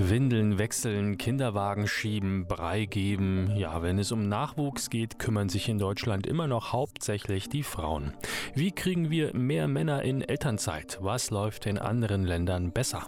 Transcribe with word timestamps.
Windeln 0.00 0.58
wechseln, 0.58 1.18
Kinderwagen 1.18 1.86
schieben, 1.86 2.46
Brei 2.46 2.84
geben. 2.84 3.52
Ja, 3.56 3.82
wenn 3.82 3.98
es 3.98 4.12
um 4.12 4.28
Nachwuchs 4.28 4.90
geht, 4.90 5.18
kümmern 5.18 5.48
sich 5.48 5.68
in 5.68 5.78
Deutschland 5.78 6.26
immer 6.26 6.46
noch 6.46 6.72
hauptsächlich 6.72 7.48
die 7.48 7.62
Frauen. 7.62 8.14
Wie 8.54 8.70
kriegen 8.70 9.10
wir 9.10 9.34
mehr 9.36 9.68
Männer 9.68 10.02
in 10.02 10.22
Elternzeit? 10.22 10.98
Was 11.00 11.30
läuft 11.30 11.66
in 11.66 11.78
anderen 11.78 12.24
Ländern 12.24 12.72
besser? 12.72 13.06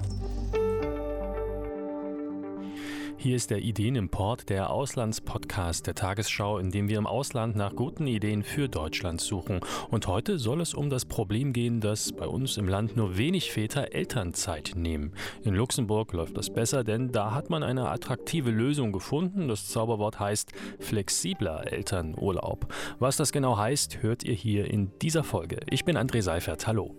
Hier 3.23 3.37
ist 3.37 3.51
der 3.51 3.59
Ideenimport, 3.59 4.49
der 4.49 4.71
Auslandspodcast 4.71 5.87
der 5.87 5.95
Tagesschau, 5.95 6.57
in 6.57 6.71
dem 6.71 6.89
wir 6.89 6.97
im 6.97 7.07
Ausland 7.07 7.55
nach 7.55 7.77
guten 7.77 8.07
Ideen 8.07 8.43
für 8.43 8.67
Deutschland 8.67 9.21
suchen. 9.21 9.61
Und 9.91 10.07
heute 10.07 10.39
soll 10.39 10.63
es 10.63 10.73
um 10.73 10.89
das 10.89 11.05
Problem 11.05 11.53
gehen, 11.53 11.83
dass 11.83 12.13
bei 12.13 12.27
uns 12.27 12.57
im 12.57 12.67
Land 12.67 12.97
nur 12.97 13.19
wenig 13.19 13.53
Väter 13.53 13.93
Elternzeit 13.93 14.73
nehmen. 14.75 15.13
In 15.45 15.55
Luxemburg 15.55 16.15
läuft 16.15 16.39
das 16.39 16.49
besser, 16.49 16.83
denn 16.83 17.13
da 17.13 17.35
hat 17.35 17.51
man 17.51 17.63
eine 17.63 17.91
attraktive 17.91 18.51
Lösung 18.51 18.91
gefunden. 18.91 19.49
Das 19.49 19.69
Zauberwort 19.69 20.19
heißt 20.19 20.53
flexibler 20.79 21.71
Elternurlaub. 21.71 22.73
Was 23.01 23.19
das 23.19 23.33
genau 23.33 23.59
heißt, 23.59 24.03
hört 24.03 24.25
ihr 24.25 24.33
hier 24.35 24.71
in 24.71 24.93
dieser 25.03 25.25
Folge. 25.25 25.61
Ich 25.69 25.85
bin 25.85 25.99
André 25.99 26.23
Seifert. 26.23 26.67
Hallo. 26.67 26.97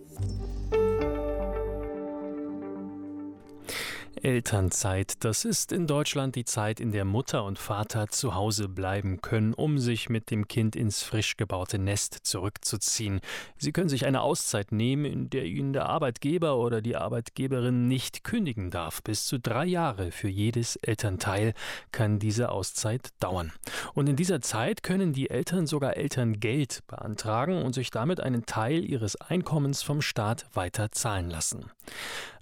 Elternzeit, 4.22 5.24
das 5.24 5.44
ist 5.44 5.72
in 5.72 5.88
Deutschland 5.88 6.36
die 6.36 6.44
Zeit, 6.44 6.78
in 6.78 6.92
der 6.92 7.04
Mutter 7.04 7.44
und 7.44 7.58
Vater 7.58 8.06
zu 8.08 8.36
Hause 8.36 8.68
bleiben 8.68 9.20
können, 9.20 9.52
um 9.52 9.78
sich 9.78 10.08
mit 10.08 10.30
dem 10.30 10.46
Kind 10.46 10.76
ins 10.76 11.02
frisch 11.02 11.36
gebaute 11.36 11.78
Nest 11.78 12.18
zurückzuziehen. 12.22 13.20
Sie 13.58 13.72
können 13.72 13.88
sich 13.88 14.06
eine 14.06 14.20
Auszeit 14.20 14.70
nehmen, 14.70 15.06
in 15.06 15.30
der 15.30 15.44
Ihnen 15.44 15.72
der 15.72 15.86
Arbeitgeber 15.86 16.56
oder 16.56 16.80
die 16.80 16.94
Arbeitgeberin 16.94 17.88
nicht 17.88 18.22
kündigen 18.22 18.70
darf. 18.70 19.02
Bis 19.02 19.26
zu 19.26 19.40
drei 19.40 19.66
Jahre 19.66 20.12
für 20.12 20.28
jedes 20.28 20.76
Elternteil 20.76 21.52
kann 21.90 22.20
diese 22.20 22.50
Auszeit 22.50 23.08
dauern. 23.18 23.52
Und 23.92 24.08
in 24.08 24.14
dieser 24.14 24.40
Zeit 24.40 24.84
können 24.84 25.12
die 25.12 25.30
Eltern 25.30 25.66
sogar 25.66 25.96
Elterngeld 25.96 26.86
beantragen 26.86 27.60
und 27.60 27.74
sich 27.74 27.90
damit 27.90 28.20
einen 28.20 28.46
Teil 28.46 28.84
ihres 28.84 29.20
Einkommens 29.20 29.82
vom 29.82 30.00
Staat 30.00 30.46
weiter 30.54 30.92
zahlen 30.92 31.28
lassen. 31.28 31.70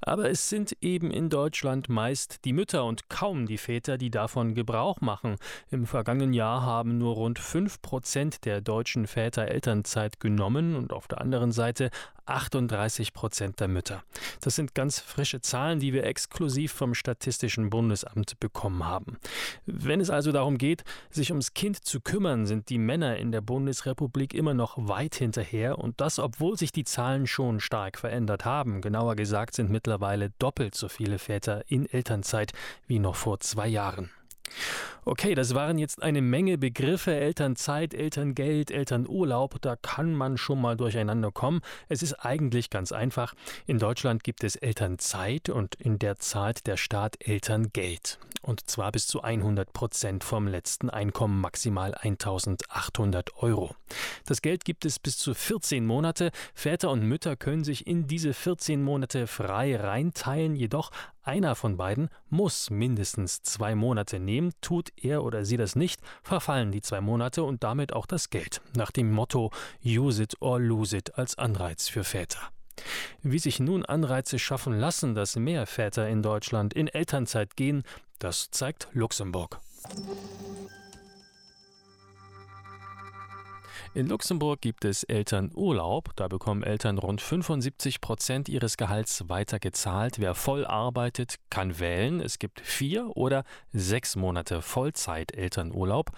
Aber 0.00 0.30
es 0.30 0.48
sind 0.48 0.76
eben 0.80 1.10
in 1.10 1.28
Deutschland 1.28 1.88
meist 1.88 2.44
die 2.44 2.52
Mütter 2.52 2.84
und 2.84 3.08
kaum 3.08 3.46
die 3.46 3.58
Väter, 3.58 3.98
die 3.98 4.10
davon 4.10 4.54
Gebrauch 4.54 5.00
machen. 5.00 5.36
Im 5.70 5.86
vergangenen 5.86 6.32
Jahr 6.32 6.62
haben 6.62 6.98
nur 6.98 7.14
rund 7.14 7.38
5 7.38 7.82
Prozent 7.82 8.44
der 8.44 8.60
deutschen 8.60 9.06
Väter 9.06 9.48
Elternzeit 9.48 10.20
genommen 10.20 10.76
und 10.76 10.92
auf 10.92 11.06
der 11.08 11.20
anderen 11.20 11.52
Seite 11.52 11.90
38 12.26 13.12
Prozent 13.12 13.58
der 13.58 13.66
Mütter. 13.66 14.04
Das 14.40 14.54
sind 14.54 14.74
ganz 14.74 15.00
frische 15.00 15.40
Zahlen, 15.40 15.80
die 15.80 15.92
wir 15.92 16.04
exklusiv 16.04 16.72
vom 16.72 16.94
Statistischen 16.94 17.70
Bundesamt 17.70 18.38
bekommen 18.38 18.86
haben. 18.86 19.18
Wenn 19.66 20.00
es 20.00 20.10
also 20.10 20.30
darum 20.30 20.56
geht, 20.56 20.84
sich 21.10 21.30
ums 21.30 21.54
Kind 21.54 21.84
zu 21.84 22.00
kümmern, 22.00 22.46
sind 22.46 22.68
die 22.68 22.78
Männer 22.78 23.16
in 23.16 23.32
der 23.32 23.40
Bundesrepublik 23.40 24.32
immer 24.32 24.54
noch 24.54 24.76
weit 24.76 25.16
hinterher 25.16 25.78
und 25.78 26.00
das, 26.00 26.20
obwohl 26.20 26.56
sich 26.56 26.70
die 26.70 26.84
Zahlen 26.84 27.26
schon 27.26 27.58
stark 27.58 27.98
verändert 27.98 28.44
haben. 28.44 28.80
Genauer 28.80 29.16
gesagt 29.16 29.54
sind 29.54 29.70
mittlerweile 29.70 29.89
doppelt 30.38 30.74
so 30.74 30.88
viele 30.88 31.18
Väter 31.18 31.64
in 31.68 31.90
Elternzeit 31.90 32.52
wie 32.86 32.98
noch 32.98 33.16
vor 33.16 33.40
zwei 33.40 33.66
Jahren. 33.66 34.10
Okay, 35.04 35.34
das 35.34 35.54
waren 35.54 35.78
jetzt 35.78 36.02
eine 36.02 36.20
Menge 36.20 36.58
Begriffe, 36.58 37.14
Elternzeit, 37.14 37.94
Elterngeld, 37.94 38.70
Elternurlaub, 38.70 39.60
da 39.62 39.76
kann 39.76 40.14
man 40.14 40.36
schon 40.36 40.60
mal 40.60 40.76
durcheinander 40.76 41.32
kommen. 41.32 41.62
Es 41.88 42.02
ist 42.02 42.14
eigentlich 42.14 42.68
ganz 42.68 42.92
einfach. 42.92 43.34
In 43.66 43.78
Deutschland 43.78 44.22
gibt 44.24 44.44
es 44.44 44.56
Elternzeit 44.56 45.48
und 45.48 45.74
in 45.76 45.98
der 45.98 46.18
zahlt 46.18 46.66
der 46.66 46.76
Staat 46.76 47.16
Elterngeld. 47.26 48.18
Und 48.42 48.70
zwar 48.70 48.90
bis 48.90 49.06
zu 49.06 49.22
100 49.22 49.72
Prozent 49.72 50.24
vom 50.24 50.46
letzten 50.46 50.88
Einkommen, 50.88 51.40
maximal 51.40 51.94
1800 51.94 53.36
Euro. 53.36 53.74
Das 54.26 54.40
Geld 54.40 54.64
gibt 54.64 54.84
es 54.86 54.98
bis 54.98 55.18
zu 55.18 55.34
14 55.34 55.84
Monate. 55.84 56.30
Väter 56.54 56.90
und 56.90 57.02
Mütter 57.02 57.36
können 57.36 57.64
sich 57.64 57.86
in 57.86 58.06
diese 58.06 58.32
14 58.32 58.82
Monate 58.82 59.26
frei 59.26 59.76
reinteilen, 59.76 60.56
jedoch 60.56 60.90
einer 61.22 61.54
von 61.54 61.76
beiden 61.76 62.08
muss 62.28 62.70
mindestens 62.70 63.42
zwei 63.42 63.74
Monate 63.74 64.18
nehmen. 64.18 64.52
Tut 64.60 64.90
er 64.96 65.22
oder 65.24 65.44
sie 65.44 65.56
das 65.56 65.76
nicht, 65.76 66.00
verfallen 66.22 66.72
die 66.72 66.82
zwei 66.82 67.00
Monate 67.00 67.42
und 67.44 67.62
damit 67.62 67.92
auch 67.92 68.06
das 68.06 68.30
Geld. 68.30 68.60
Nach 68.74 68.90
dem 68.90 69.10
Motto 69.12 69.50
Use 69.84 70.22
it 70.22 70.34
or 70.40 70.58
lose 70.58 70.96
it 70.96 71.16
als 71.18 71.36
Anreiz 71.36 71.88
für 71.88 72.04
Väter. 72.04 72.40
Wie 73.22 73.38
sich 73.38 73.60
nun 73.60 73.84
Anreize 73.84 74.38
schaffen 74.38 74.78
lassen, 74.78 75.14
dass 75.14 75.36
mehr 75.36 75.66
Väter 75.66 76.08
in 76.08 76.22
Deutschland 76.22 76.72
in 76.74 76.88
Elternzeit 76.88 77.56
gehen, 77.56 77.82
das 78.18 78.50
zeigt 78.50 78.88
Luxemburg. 78.92 79.60
In 83.92 84.06
Luxemburg 84.06 84.60
gibt 84.60 84.84
es 84.84 85.02
Elternurlaub. 85.02 86.14
Da 86.14 86.28
bekommen 86.28 86.62
Eltern 86.62 86.96
rund 86.96 87.20
75 87.20 88.00
Prozent 88.00 88.48
ihres 88.48 88.76
Gehalts 88.76 89.28
weitergezahlt. 89.28 90.20
Wer 90.20 90.36
voll 90.36 90.64
arbeitet, 90.64 91.36
kann 91.50 91.80
wählen. 91.80 92.20
Es 92.20 92.38
gibt 92.38 92.60
vier 92.60 93.16
oder 93.16 93.42
sechs 93.72 94.14
Monate 94.14 94.62
Vollzeit-Elternurlaub 94.62 96.12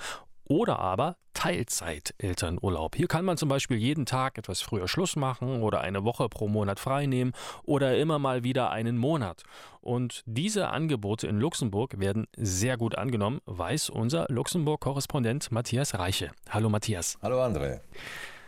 oder 0.53 0.81
aber 0.81 1.17
Teilzeit-Elternurlaub. 1.33 2.95
Hier 2.95 3.09
kann 3.09 3.25
man 3.25 3.39
zum 3.39 3.49
Beispiel 3.49 3.79
jeden 3.79 4.05
Tag 4.05 4.37
etwas 4.37 4.61
früher 4.61 4.87
Schluss 4.87 5.17
machen 5.17 5.63
oder 5.63 5.81
eine 5.81 6.05
Woche 6.05 6.29
pro 6.29 6.47
Monat 6.47 6.79
frei 6.79 7.07
nehmen 7.07 7.33
oder 7.65 7.97
immer 7.97 8.19
mal 8.19 8.45
wieder 8.45 8.71
einen 8.71 8.99
Monat. 8.99 9.45
Und 9.81 10.23
diese 10.27 10.69
Angebote 10.69 11.27
in 11.27 11.41
Luxemburg 11.41 11.99
werden 11.99 12.27
sehr 12.37 12.77
gut 12.77 12.99
angenommen, 12.99 13.41
weiß 13.47 13.89
unser 13.89 14.27
Luxemburg-Korrespondent 14.29 15.51
Matthias 15.53 15.99
Reiche. 15.99 16.33
Hallo 16.51 16.69
Matthias. 16.69 17.17
Hallo 17.23 17.43
André. 17.43 17.81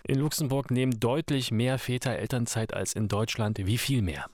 In 0.07 0.19
Luxemburg 0.19 0.71
nehmen 0.71 1.01
deutlich 1.01 1.53
mehr 1.53 1.79
Väter 1.79 2.19
Elternzeit 2.19 2.75
als 2.75 2.93
in 2.93 3.09
Deutschland. 3.09 3.57
Wie 3.65 3.79
viel 3.79 4.03
mehr? 4.03 4.27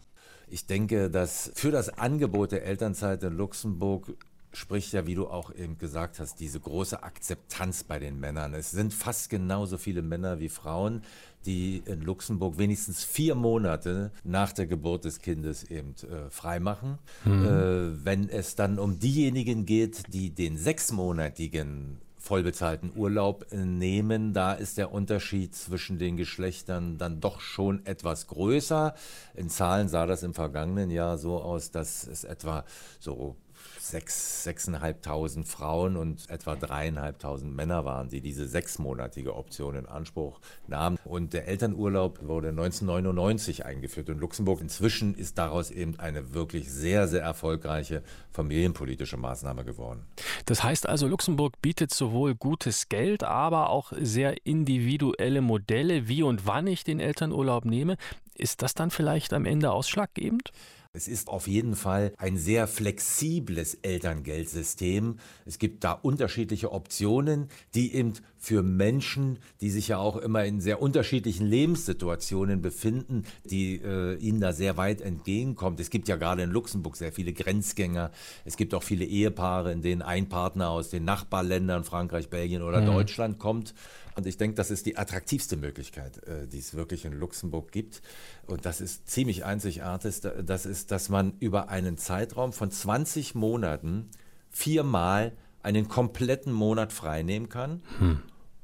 Ich 0.48 0.66
denke, 0.66 1.09
dass 1.09 1.53
für 1.54 1.70
das 1.70 1.88
Angebot 1.88 2.50
der 2.50 2.64
Elternzeit 2.64 3.22
in 3.22 3.36
Luxemburg 3.36 4.12
spricht 4.53 4.93
ja, 4.93 5.06
wie 5.06 5.15
du 5.15 5.28
auch 5.28 5.55
eben 5.55 5.78
gesagt 5.78 6.19
hast, 6.19 6.41
diese 6.41 6.61
große 6.61 7.03
Akzeptanz 7.03 7.84
bei 7.84 7.99
den 7.99 8.19
Männern. 8.19 8.55
Es 8.55 8.71
sind 8.71 8.93
fast 8.93 9.31
genauso 9.31 9.78
viele 9.78 10.03
Männer 10.03 10.41
wie 10.41 10.49
Frauen, 10.49 11.03
die 11.47 11.83
in 11.87 12.03
Luxemburg 12.03 12.59
wenigstens 12.59 13.05
vier 13.05 13.34
Monate 13.34 14.10
nach 14.25 14.53
der 14.53 14.66
Geburt 14.66 15.05
des 15.05 15.21
Kindes 15.21 15.65
eben 15.65 15.94
äh, 16.03 16.28
freimachen. 16.31 16.99
Mhm. 17.25 17.44
Äh, 17.44 18.05
wenn 18.05 18.28
es 18.28 18.56
dann 18.56 18.78
um 18.78 18.99
diejenigen 18.99 19.66
geht, 19.66 20.12
die 20.12 20.31
den 20.31 20.59
sechsmonatigen 20.59 21.99
vollbezahlten 22.19 22.93
Urlaub 22.94 23.47
nehmen, 23.53 24.34
da 24.34 24.53
ist 24.53 24.77
der 24.77 24.93
Unterschied 24.93 25.55
zwischen 25.55 25.99
den 25.99 26.19
Geschlechtern 26.19 26.99
dann 26.99 27.21
doch 27.21 27.41
schon 27.41 27.84
etwas 27.87 28.27
größer. 28.27 28.94
In 29.34 29.49
Zahlen 29.49 29.89
sah 29.89 30.05
das 30.06 30.22
im 30.22 30.34
vergangenen 30.34 30.91
Jahr 30.91 31.16
so 31.16 31.41
aus, 31.41 31.71
dass 31.71 32.06
es 32.06 32.25
etwa 32.25 32.65
so 32.99 33.37
sechs, 33.78 34.44
sechseinhalbtausend 34.44 35.48
Frauen 35.48 35.97
und 35.97 36.28
etwa 36.31 36.54
dreieinhalbtausend 36.54 37.54
Männer 37.54 37.84
waren, 37.84 38.09
die 38.09 38.21
diese 38.21 38.47
sechsmonatige 38.47 39.34
Option 39.34 39.75
in 39.75 39.87
Anspruch 39.87 40.41
nahmen. 40.66 40.98
Und 41.04 41.32
der 41.32 41.48
Elternurlaub 41.48 42.22
wurde 42.22 42.50
1999 42.50 43.65
eingeführt 43.65 44.09
in 44.09 44.19
Luxemburg. 44.19 44.60
Inzwischen 44.60 45.15
ist 45.15 45.38
daraus 45.38 45.71
eben 45.71 45.98
eine 45.98 46.34
wirklich 46.34 46.71
sehr, 46.71 47.09
sehr 47.09 47.22
erfolgreiche 47.22 48.03
familienpolitische 48.32 49.16
Maßnahme 49.16 49.65
geworden. 49.65 50.06
Das 50.47 50.62
heißt 50.62 50.88
also, 50.88 51.06
Luxemburg 51.06 51.60
bietet 51.60 51.92
sowohl 51.92 52.34
gutes 52.34 52.88
Geld, 52.88 53.25
aber 53.25 53.71
auch 53.71 53.92
sehr 54.00 54.47
individuelle 54.47 55.41
Modelle, 55.41 56.09
wie 56.09 56.22
und 56.22 56.47
wann 56.47 56.66
ich 56.66 56.84
den 56.84 57.00
Elternurlaub 57.00 57.65
nehme. 57.65 57.97
Ist 58.34 58.62
das 58.62 58.75
dann 58.75 58.91
vielleicht 58.91 59.32
am 59.32 59.44
Ende 59.44 59.72
ausschlaggebend? 59.72 60.53
Es 60.93 61.06
ist 61.06 61.28
auf 61.28 61.47
jeden 61.47 61.77
Fall 61.77 62.13
ein 62.19 62.37
sehr 62.37 62.66
flexibles 62.66 63.75
Elterngeldsystem. 63.75 65.21
Es 65.47 65.60
gibt 65.60 65.84
da 65.84 65.92
unterschiedliche 65.92 66.72
Optionen, 66.72 67.48
die 67.77 67.95
eben 67.95 68.15
für 68.42 68.63
Menschen, 68.63 69.39
die 69.60 69.69
sich 69.69 69.89
ja 69.89 69.98
auch 69.98 70.16
immer 70.16 70.47
in 70.47 70.63
sehr 70.63 70.81
unterschiedlichen 70.81 71.47
Lebenssituationen 71.47 72.63
befinden, 72.63 73.25
die 73.45 73.77
äh, 73.77 74.16
ihnen 74.16 74.41
da 74.41 74.54
sehr 74.54 74.78
weit 74.78 75.03
entgegenkommt. 75.03 75.78
Es 75.78 75.91
gibt 75.91 76.09
ja 76.09 76.16
gerade 76.16 76.42
in 76.42 76.51
Luxemburg 76.51 76.97
sehr 76.97 77.13
viele 77.13 77.34
Grenzgänger. 77.34 78.10
Es 78.47 78.57
gibt 78.57 78.72
auch 78.72 78.83
viele 78.83 79.04
Ehepaare, 79.04 79.72
in 79.72 79.83
denen 79.83 80.01
ein 80.01 80.31
Partner 80.31 80.71
aus 80.71 80.89
den 80.89 81.04
Nachbarländern, 81.04 81.84
Frankreich, 81.84 82.31
Belgien 82.31 82.63
oder 82.63 82.81
mhm. 82.81 82.87
Deutschland 82.87 83.39
kommt. 83.39 83.75
Und 84.16 84.27
ich 84.27 84.39
denke, 84.39 84.54
das 84.57 84.71
ist 84.71 84.86
die 84.86 84.97
attraktivste 84.97 85.59
Möglichkeit, 85.59 86.27
äh, 86.27 86.47
die 86.47 86.59
es 86.59 86.72
wirklich 86.72 87.04
in 87.04 87.13
Luxemburg 87.13 87.71
gibt. 87.71 88.01
Und 88.47 88.65
das 88.65 88.81
ist 88.81 89.07
ziemlich 89.07 89.45
einzigartig. 89.45 90.22
Das 90.47 90.65
ist, 90.65 90.91
dass 90.91 91.10
man 91.10 91.34
über 91.41 91.69
einen 91.69 91.98
Zeitraum 91.98 92.54
von 92.54 92.71
20 92.71 93.34
Monaten 93.34 94.09
viermal 94.48 95.33
einen 95.62 95.89
kompletten 95.89 96.53
Monat 96.53 96.92
frei 96.92 97.22
nehmen 97.22 97.48
kann. 97.48 97.83
Hm. 97.98 98.21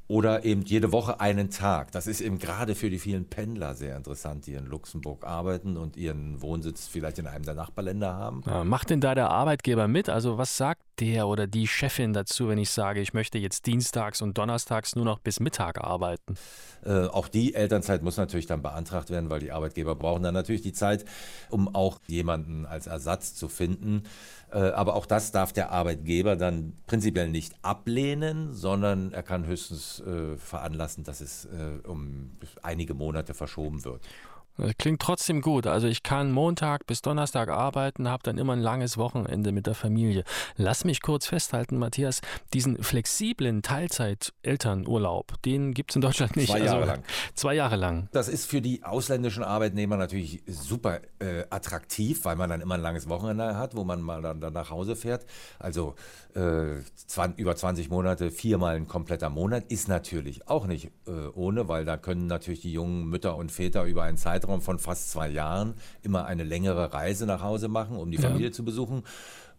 oder 0.09 0.45
eben 0.45 0.63
jede 0.63 0.93
Woche 0.93 1.21
einen 1.21 1.51
Tag. 1.51 1.91
Das 1.91 2.07
ist 2.07 2.21
eben 2.21 2.39
gerade 2.39 2.77
für 2.77 2.91
die 2.91 3.01
vielen 3.01 3.25
Pendler 3.25 3.75
sehr 3.75 3.97
interessant, 3.97 4.47
die 4.47 4.55
in 4.55 4.67
Luxemburg 4.67 5.27
arbeiten 5.27 5.77
und 5.77 5.97
ihren 5.97 6.41
Wohnsitz 6.43 6.87
vielleicht 6.87 7.19
in 7.19 7.27
einem 7.27 7.45
der 7.45 7.55
Nachbarländer 7.55 8.15
haben. 8.15 8.43
Ja, 8.47 8.63
macht 8.63 8.91
denn 8.91 9.01
da 9.01 9.17
der 9.17 9.31
Arbeitgeber 9.31 9.89
mit? 9.89 10.09
Also 10.09 10.39
was 10.39 10.57
sagt 10.57 10.81
der 11.01 11.29
oder 11.29 11.47
die 11.47 11.67
Chefin 11.67 12.13
dazu, 12.13 12.49
wenn 12.49 12.59
ich 12.59 12.71
sage, 12.71 13.01
ich 13.01 13.15
möchte 13.15 13.39
jetzt 13.39 13.67
dienstags 13.67 14.23
und 14.23 14.39
donnerstags 14.39 14.97
nur 14.97 15.05
noch 15.05 15.19
bis 15.19 15.41
Mittag 15.41 15.83
arbeiten? 15.83 16.37
Äh, 16.85 17.07
auch 17.07 17.29
die 17.29 17.55
Elternzeit 17.55 18.03
muss 18.03 18.17
natürlich 18.17 18.47
dann 18.47 18.63
beantragt 18.63 19.11
werden, 19.11 19.31
weil 19.31 19.41
die 19.41 19.53
Arbeitgeber 19.53 19.95
brauchen 19.95 20.23
dann 20.23 20.35
natürlich 20.35 20.63
die 20.63 20.73
Zeit, 20.73 21.05
um 21.51 21.75
auch 21.75 22.01
jemanden 22.07 22.67
als 22.67 22.87
Ersatz 22.87 23.35
zu 23.35 23.49
finden. 23.49 24.03
Äh, 24.53 24.59
aber 24.59 24.95
auch 24.95 25.07
das 25.07 25.33
darf 25.33 25.53
der 25.53 25.71
Arbeitgeber 25.71 26.37
dann 26.37 26.75
prinzipiell 26.87 27.29
nicht 27.29 27.55
ablehnen, 27.63 28.53
sondern 28.53 29.13
er 29.13 29.23
kann 29.23 29.47
höchstens 29.47 30.01
äh, 30.01 30.37
veranlassen, 30.37 31.05
dass 31.05 31.21
es 31.21 31.47
äh, 31.47 31.87
um 31.87 32.31
einige 32.63 32.95
Monate 32.95 33.35
verschoben 33.35 33.85
wird. 33.85 34.03
Das 34.59 34.73
klingt 34.79 35.03
trotzdem 35.03 35.43
gut. 35.43 35.67
Also 35.67 35.87
ich 35.87 36.03
kann 36.03 36.33
Montag 36.33 36.87
bis 36.87 37.03
Donnerstag 37.03 37.49
arbeiten, 37.49 38.09
habe 38.09 38.23
dann 38.23 38.39
immer 38.39 38.55
ein 38.55 38.61
langes 38.61 38.97
Wochenende 38.97 39.53
mit 39.53 39.67
der 39.67 39.75
Familie. 39.75 40.25
Lass 40.57 40.85
mich 40.85 41.03
kurz 41.03 41.27
festhalten, 41.27 41.77
Matthias, 41.79 42.21
diesen 42.55 42.83
flexiblen 42.83 43.63
Teilzeit-Elternurlaub, 43.63 45.43
den 45.43 45.75
gibt 45.75 45.91
es 45.91 45.97
in 45.97 46.03
Deutschland 46.03 46.37
nicht. 46.37 46.51
Zwei 46.51 46.61
Jahre 46.61 46.77
also, 46.77 46.93
lang. 46.93 47.03
Zwei 47.35 47.55
Jahre 47.55 47.77
lang. 47.77 48.09
Das 48.13 48.29
ist 48.29 48.47
für 48.47 48.63
die 48.63 48.83
ausländischen 48.83 49.43
Arbeitnehmer 49.43 49.97
natürlich 49.97 50.43
super 50.47 51.01
äh, 51.19 51.45
attraktiv, 51.51 52.25
weil 52.25 52.37
man 52.37 52.49
dann 52.49 52.61
immer 52.61 52.75
ein 52.77 52.83
langes 52.83 53.09
Wochenende 53.09 53.57
hat, 53.57 53.77
wo 53.77 53.85
man 53.85 54.01
mal 54.01 54.23
dann, 54.23 54.41
dann 54.41 54.55
nach 54.55 54.71
Hause 54.71 54.97
fährt. 54.97 55.27
Also 55.59 55.95
äh, 56.35 56.77
über 57.37 57.57
20 57.57 57.91
Monate, 57.91 58.31
viermal 58.31 58.77
ein 58.77 58.89
kompletter 58.89 59.29
Monat, 59.29 59.65
ist 59.71 59.89
natürlich 59.89 60.49
auch 60.49 60.67
nicht 60.67 60.91
äh, 61.07 61.29
ohne, 61.35 61.69
weil 61.69 61.85
da 61.85 61.97
können 61.97 62.27
natürlich 62.27 62.61
die 62.61 62.73
jungen 62.73 63.07
Mütter 63.07 63.37
und 63.37 63.53
Väter 63.53 63.85
über 63.85 64.05
einen 64.05 64.17
Zeitraum 64.17 64.46
von 64.61 64.79
fast 64.79 65.11
zwei 65.11 65.29
Jahren 65.29 65.75
immer 66.03 66.27
eine 66.27 66.45
längere 66.45 66.93
Reise 66.93 67.27
nach 67.27 67.43
Hause 67.43 67.69
machen, 67.69 67.97
um 67.97 68.11
die 68.11 68.19
Familie 68.19 68.49
ja. 68.49 68.53
zu 68.53 68.65
besuchen. 68.65 69.03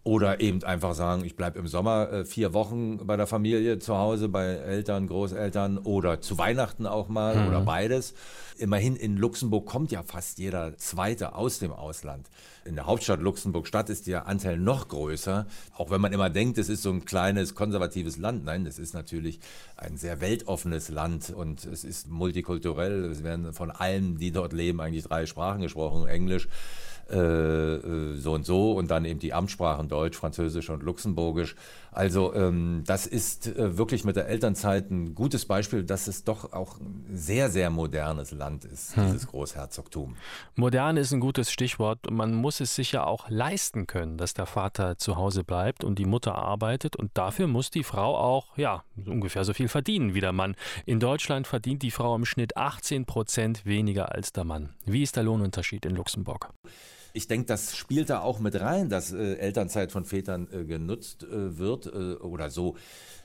Oder 0.03 0.39
eben 0.39 0.63
einfach 0.63 0.93
sagen, 0.95 1.25
ich 1.25 1.35
bleibe 1.35 1.59
im 1.59 1.67
Sommer 1.67 2.11
äh, 2.11 2.25
vier 2.25 2.53
Wochen 2.53 3.05
bei 3.05 3.17
der 3.17 3.27
Familie 3.27 3.79
zu 3.79 3.97
Hause, 3.97 4.29
bei 4.29 4.45
Eltern, 4.45 5.07
Großeltern 5.07 5.77
oder 5.79 6.21
zu 6.21 6.37
Weihnachten 6.37 6.85
auch 6.85 7.09
mal 7.09 7.35
mhm. 7.35 7.47
oder 7.47 7.61
beides. 7.61 8.13
Immerhin 8.57 8.95
in 8.95 9.17
Luxemburg 9.17 9.65
kommt 9.65 9.91
ja 9.91 10.03
fast 10.03 10.39
jeder 10.39 10.77
Zweite 10.77 11.35
aus 11.35 11.59
dem 11.59 11.73
Ausland. 11.73 12.29
In 12.67 12.75
der 12.75 12.85
Hauptstadt 12.85 13.21
Luxemburg-Stadt 13.21 13.89
ist 13.89 14.07
der 14.07 14.27
Anteil 14.27 14.57
noch 14.57 14.89
größer. 14.89 15.45
Auch 15.77 15.89
wenn 15.89 16.01
man 16.01 16.11
immer 16.11 16.29
denkt, 16.29 16.57
es 16.57 16.67
ist 16.67 16.83
so 16.83 16.89
ein 16.89 17.05
kleines 17.05 17.55
konservatives 17.55 18.17
Land. 18.17 18.43
Nein, 18.43 18.65
es 18.65 18.77
ist 18.77 18.93
natürlich 18.93 19.39
ein 19.77 19.95
sehr 19.97 20.19
weltoffenes 20.19 20.89
Land 20.89 21.29
und 21.29 21.65
es 21.65 21.85
ist 21.85 22.09
multikulturell. 22.09 23.05
Es 23.05 23.23
werden 23.23 23.53
von 23.53 23.71
allen, 23.71 24.17
die 24.17 24.31
dort 24.31 24.51
leben, 24.51 24.81
eigentlich 24.81 25.05
drei 25.05 25.25
Sprachen 25.25 25.61
gesprochen. 25.61 26.07
Englisch, 26.07 26.49
äh, 27.09 27.17
äh, 27.17 28.15
so 28.15 28.33
und 28.33 28.45
so 28.45 28.73
und 28.73 28.91
dann 28.91 29.05
eben 29.05 29.19
die 29.19 29.33
Amtssprachen 29.33 29.87
Deutsch, 29.87 30.17
Französisch 30.17 30.69
und 30.69 30.83
Luxemburgisch. 30.83 31.55
Also 31.91 32.33
ähm, 32.35 32.83
das 32.85 33.07
ist 33.07 33.47
äh, 33.47 33.77
wirklich 33.77 34.03
mit 34.03 34.15
der 34.15 34.27
Elternzeit 34.27 34.91
ein 34.91 35.15
gutes 35.15 35.45
Beispiel, 35.45 35.83
dass 35.83 36.07
es 36.07 36.23
doch 36.23 36.53
auch 36.53 36.79
ein 36.79 37.05
sehr, 37.11 37.49
sehr 37.49 37.69
modernes 37.69 38.31
Land 38.31 38.65
ist, 38.65 38.95
hm. 38.95 39.05
dieses 39.05 39.27
Großherzogtum. 39.27 40.15
Modern 40.55 40.97
ist 40.97 41.11
ein 41.11 41.19
gutes 41.19 41.51
Stichwort. 41.51 42.11
Man 42.11 42.35
muss 42.35 42.59
es 42.59 42.75
sich 42.75 42.91
ja 42.91 43.03
auch 43.05 43.29
leisten 43.29 43.87
können, 43.87 44.17
dass 44.17 44.33
der 44.33 44.45
Vater 44.45 44.97
zu 44.97 45.15
Hause 45.15 45.43
bleibt 45.43 45.83
und 45.83 45.97
die 45.97 46.05
Mutter 46.05 46.35
arbeitet 46.35 46.95
und 46.95 47.11
dafür 47.15 47.47
muss 47.47 47.71
die 47.71 47.83
Frau 47.83 48.15
auch, 48.15 48.57
ja, 48.57 48.83
ungefähr 49.05 49.43
so 49.43 49.53
viel 49.53 49.67
verdienen 49.67 50.13
wie 50.13 50.21
der 50.21 50.33
Mann. 50.33 50.55
In 50.85 50.99
Deutschland 50.99 51.47
verdient 51.47 51.81
die 51.83 51.91
Frau 51.91 52.15
im 52.15 52.25
Schnitt 52.25 52.57
18 52.57 53.05
Prozent 53.05 53.65
weniger 53.65 54.11
als 54.11 54.33
der 54.33 54.43
Mann. 54.43 54.69
Wie 54.85 55.03
ist 55.03 55.15
der 55.15 55.23
Lohnunterschied 55.23 55.85
in 55.85 55.95
Luxemburg? 55.95 56.49
Ich 57.17 57.27
denke, 57.27 57.47
das 57.47 57.75
spielt 57.75 58.11
da 58.11 58.19
auch 58.19 58.39
mit 58.39 58.59
rein, 58.61 58.89
dass 58.89 59.11
äh, 59.11 59.37
Elternzeit 59.37 59.91
von 59.91 60.05
Vätern 60.05 60.47
äh, 60.51 60.65
genutzt 60.65 61.23
äh, 61.23 61.57
wird 61.57 61.87
äh, 61.87 62.13
oder 62.13 62.51
so, 62.51 62.77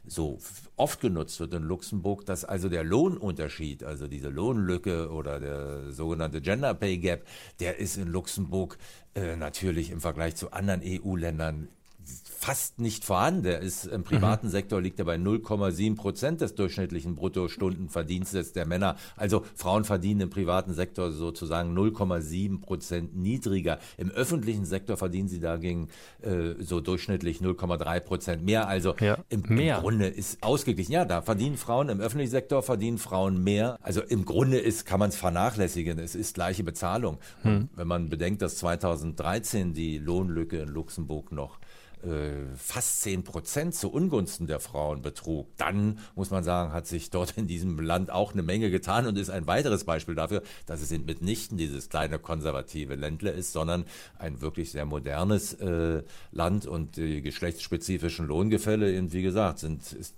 so 0.06 0.38
oft 0.76 1.02
genutzt 1.02 1.38
wird 1.40 1.52
in 1.52 1.64
Luxemburg, 1.64 2.24
dass 2.24 2.46
also 2.46 2.70
der 2.70 2.84
Lohnunterschied, 2.84 3.84
also 3.84 4.06
diese 4.06 4.30
Lohnlücke 4.30 5.10
oder 5.10 5.38
der 5.38 5.92
sogenannte 5.92 6.40
Gender 6.40 6.72
Pay 6.72 6.96
Gap, 6.96 7.26
der 7.60 7.76
ist 7.80 7.98
in 7.98 8.08
Luxemburg 8.08 8.78
äh, 9.14 9.36
natürlich 9.36 9.90
im 9.90 10.00
Vergleich 10.00 10.36
zu 10.36 10.52
anderen 10.52 10.80
EU-Ländern 10.82 11.68
fast 12.42 12.80
nicht 12.80 13.04
vorhanden. 13.04 13.44
Der 13.44 13.60
ist 13.60 13.84
im 13.84 14.02
privaten 14.02 14.48
mhm. 14.48 14.50
Sektor 14.50 14.80
liegt 14.80 14.98
er 14.98 15.04
bei 15.04 15.14
0,7 15.14 15.94
Prozent 15.96 16.40
des 16.40 16.56
durchschnittlichen 16.56 17.14
Bruttostundenverdienstes 17.14 18.52
der 18.52 18.66
Männer. 18.66 18.96
Also 19.16 19.44
Frauen 19.54 19.84
verdienen 19.84 20.22
im 20.22 20.30
privaten 20.30 20.74
Sektor 20.74 21.12
sozusagen 21.12 21.78
0,7 21.78 22.60
Prozent 22.60 23.16
niedriger. 23.16 23.78
Im 23.96 24.10
öffentlichen 24.10 24.64
Sektor 24.64 24.96
verdienen 24.96 25.28
sie 25.28 25.38
dagegen 25.38 25.88
äh, 26.22 26.54
so 26.58 26.80
durchschnittlich 26.80 27.38
0,3 27.38 28.00
Prozent 28.00 28.44
mehr. 28.44 28.66
Also 28.66 28.96
ja, 28.98 29.18
im, 29.28 29.42
mehr. 29.48 29.76
im 29.76 29.82
Grunde 29.82 30.08
ist 30.08 30.42
ausgeglichen. 30.42 30.92
Ja, 30.92 31.04
da 31.04 31.22
verdienen 31.22 31.56
Frauen 31.56 31.90
im 31.90 32.00
öffentlichen 32.00 32.32
Sektor 32.32 32.64
verdienen 32.64 32.98
Frauen 32.98 33.44
mehr. 33.44 33.78
Also 33.82 34.02
im 34.02 34.24
Grunde 34.24 34.58
ist 34.58 34.84
kann 34.84 34.98
man 34.98 35.10
es 35.10 35.16
vernachlässigen. 35.16 36.00
Es 36.00 36.16
ist 36.16 36.34
gleiche 36.34 36.64
Bezahlung. 36.64 37.18
Mhm. 37.44 37.68
Wenn 37.76 37.86
man 37.86 38.08
bedenkt, 38.08 38.42
dass 38.42 38.56
2013 38.56 39.74
die 39.74 39.98
Lohnlücke 39.98 40.58
in 40.58 40.68
Luxemburg 40.68 41.30
noch 41.30 41.60
fast 42.56 43.02
10 43.02 43.24
Prozent 43.24 43.74
zu 43.74 43.92
Ungunsten 43.92 44.46
der 44.46 44.60
Frauen 44.60 45.02
betrug, 45.02 45.48
dann 45.56 45.98
muss 46.14 46.30
man 46.30 46.42
sagen, 46.42 46.72
hat 46.72 46.86
sich 46.86 47.10
dort 47.10 47.36
in 47.36 47.46
diesem 47.46 47.78
Land 47.78 48.10
auch 48.10 48.32
eine 48.32 48.42
Menge 48.42 48.70
getan 48.70 49.06
und 49.06 49.16
ist 49.16 49.30
ein 49.30 49.46
weiteres 49.46 49.84
Beispiel 49.84 50.14
dafür, 50.14 50.42
dass 50.66 50.80
es 50.80 50.90
mitnichten 50.90 51.56
dieses 51.56 51.88
kleine 51.88 52.18
konservative 52.18 52.94
Ländle 52.94 53.30
ist, 53.30 53.52
sondern 53.52 53.84
ein 54.18 54.40
wirklich 54.40 54.72
sehr 54.72 54.84
modernes 54.84 55.54
äh, 55.54 56.02
Land 56.32 56.66
und 56.66 56.96
die 56.96 57.22
geschlechtsspezifischen 57.22 58.26
Lohngefälle, 58.26 59.12
wie 59.12 59.22
gesagt, 59.22 59.60
sind 59.60 59.92
ist 59.92 60.16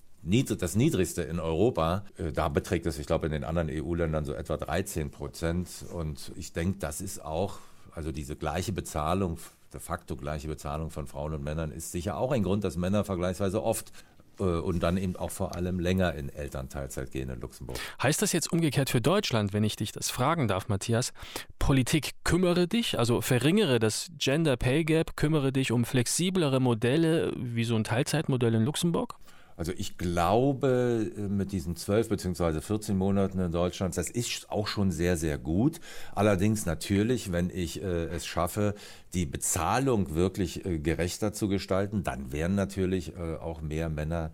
das 0.58 0.75
niedrigste 0.75 1.22
in 1.22 1.38
Europa. 1.38 2.04
Äh, 2.16 2.32
da 2.32 2.48
beträgt 2.48 2.86
es, 2.86 2.98
ich 2.98 3.06
glaube, 3.06 3.26
in 3.26 3.32
den 3.32 3.44
anderen 3.44 3.69
EU-Ländern 3.70 4.25
so 4.25 4.32
etwa 4.32 4.56
13 4.56 5.10
Prozent. 5.10 5.69
Und 5.92 6.32
ich 6.36 6.52
denke, 6.52 6.78
das 6.78 7.00
ist 7.00 7.25
auch, 7.25 7.58
also 7.94 8.10
diese 8.10 8.36
gleiche 8.36 8.72
Bezahlung 8.72 9.38
de 9.75 9.81
facto 9.81 10.17
gleiche 10.17 10.49
Bezahlung 10.49 10.91
von 10.91 11.06
Frauen 11.06 11.35
und 11.35 11.44
Männern 11.44 11.71
ist 11.71 11.93
sicher 11.93 12.17
auch 12.17 12.32
ein 12.32 12.43
Grund, 12.43 12.65
dass 12.65 12.76
Männer 12.76 13.05
vergleichsweise 13.05 13.62
oft 13.62 13.93
äh, 14.38 14.44
und 14.44 14.82
dann 14.82 14.97
eben 14.97 15.17
auch 15.17 15.31
vor 15.31 15.55
allem 15.55 15.79
länger 15.79 16.15
in 16.15 16.29
Elternteilzeit 16.29 17.11
gehen 17.11 17.29
in 17.29 17.41
Luxemburg. 17.41 17.79
Heißt 18.03 18.23
das 18.23 18.32
jetzt 18.32 18.53
umgekehrt 18.53 18.91
für 18.91 19.00
Deutschland, 19.00 19.53
wenn 19.53 19.65
ich 19.65 19.76
dich 19.76 19.93
das 19.93 20.11
fragen 20.11 20.49
darf, 20.49 20.69
Matthias? 20.69 21.12
Politik 21.59 22.12
kümmere 22.25 22.69
dich, 22.69 22.99
also 22.99 23.21
verringere 23.21 23.79
das 23.79 24.11
Gender 24.19 24.56
Pay 24.56 24.85
Gap, 24.85 25.17
kümmere 25.17 25.53
dich 25.53 25.73
um 25.73 25.85
flexiblere 25.85 26.60
Modelle 26.60 27.32
wie 27.37 27.65
so 27.65 27.77
ein 27.77 27.84
Teilzeitmodell 27.84 28.55
in 28.55 28.65
Luxemburg? 28.65 29.17
Also 29.56 29.73
ich 29.77 29.99
glaube, 29.99 31.13
äh, 31.17 31.20
mit 31.20 31.53
diesen 31.53 31.77
12 31.77 32.08
bzw. 32.08 32.61
14 32.61 32.96
Monaten 32.96 33.39
in 33.39 33.53
Deutschland, 33.53 33.96
das 33.96 34.11
ist 34.11 34.51
auch 34.51 34.67
schon 34.67 34.91
sehr, 34.91 35.17
sehr 35.17 35.39
gut. 35.39 35.81
Allerdings 36.15 36.67
natürlich, 36.67 37.32
wenn 37.32 37.51
ich 37.51 37.82
äh, 37.82 38.06
es 38.06 38.27
schaffe, 38.27 38.75
die 39.13 39.27
Bezahlung 39.27 40.15
wirklich 40.15 40.65
äh, 40.67 40.79
gerechter 40.79 41.32
zu 41.32 41.49
gestalten, 41.49 42.03
dann 42.03 42.32
werden 42.32 42.56
natürlich 42.56 43.17
auch 43.17 43.61
mehr 43.61 43.89
Männer 43.89 44.32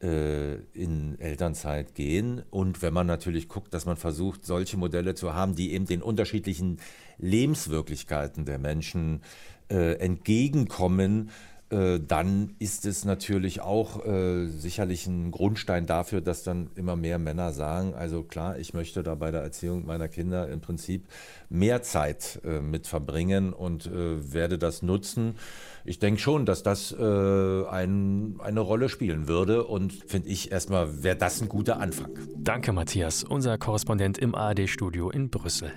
in 0.00 1.16
Elternzeit 1.20 1.94
gehen. 1.94 2.42
Und 2.50 2.82
wenn 2.82 2.92
man 2.92 3.06
natürlich 3.06 3.48
guckt, 3.48 3.72
dass 3.72 3.86
man 3.86 3.96
versucht, 3.96 4.44
solche 4.44 4.76
Modelle 4.76 5.14
zu 5.14 5.32
haben, 5.32 5.54
die 5.54 5.72
eben 5.72 5.86
den 5.86 6.02
unterschiedlichen 6.02 6.78
Lebenswirklichkeiten 7.18 8.44
der 8.44 8.58
Menschen 8.58 9.22
entgegenkommen, 9.68 11.30
äh, 11.72 12.00
dann 12.06 12.54
ist 12.58 12.84
es 12.84 13.04
natürlich 13.04 13.62
auch 13.62 14.04
äh, 14.04 14.46
sicherlich 14.46 15.06
ein 15.06 15.30
Grundstein 15.30 15.86
dafür, 15.86 16.20
dass 16.20 16.42
dann 16.42 16.70
immer 16.76 16.96
mehr 16.96 17.18
Männer 17.18 17.52
sagen, 17.52 17.94
also 17.94 18.22
klar, 18.22 18.58
ich 18.58 18.74
möchte 18.74 19.02
da 19.02 19.14
bei 19.14 19.30
der 19.30 19.40
Erziehung 19.42 19.86
meiner 19.86 20.08
Kinder 20.08 20.48
im 20.48 20.60
Prinzip 20.60 21.06
mehr 21.48 21.82
Zeit 21.82 22.40
äh, 22.44 22.60
mit 22.60 22.86
verbringen 22.86 23.52
und 23.52 23.86
äh, 23.86 24.32
werde 24.32 24.58
das 24.58 24.82
nutzen. 24.82 25.34
Ich 25.84 25.98
denke 25.98 26.20
schon, 26.20 26.46
dass 26.46 26.62
das 26.62 26.92
äh, 26.92 27.66
ein, 27.66 28.36
eine 28.38 28.60
Rolle 28.60 28.88
spielen 28.88 29.26
würde 29.26 29.64
und 29.64 29.92
finde 29.92 30.28
ich 30.28 30.52
erstmal, 30.52 31.02
wäre 31.02 31.16
das 31.16 31.40
ein 31.40 31.48
guter 31.48 31.80
Anfang. 31.80 32.10
Danke, 32.36 32.72
Matthias, 32.72 33.24
unser 33.24 33.56
Korrespondent 33.56 34.18
im 34.18 34.34
ARD-Studio 34.34 35.10
in 35.10 35.30
Brüssel. 35.30 35.72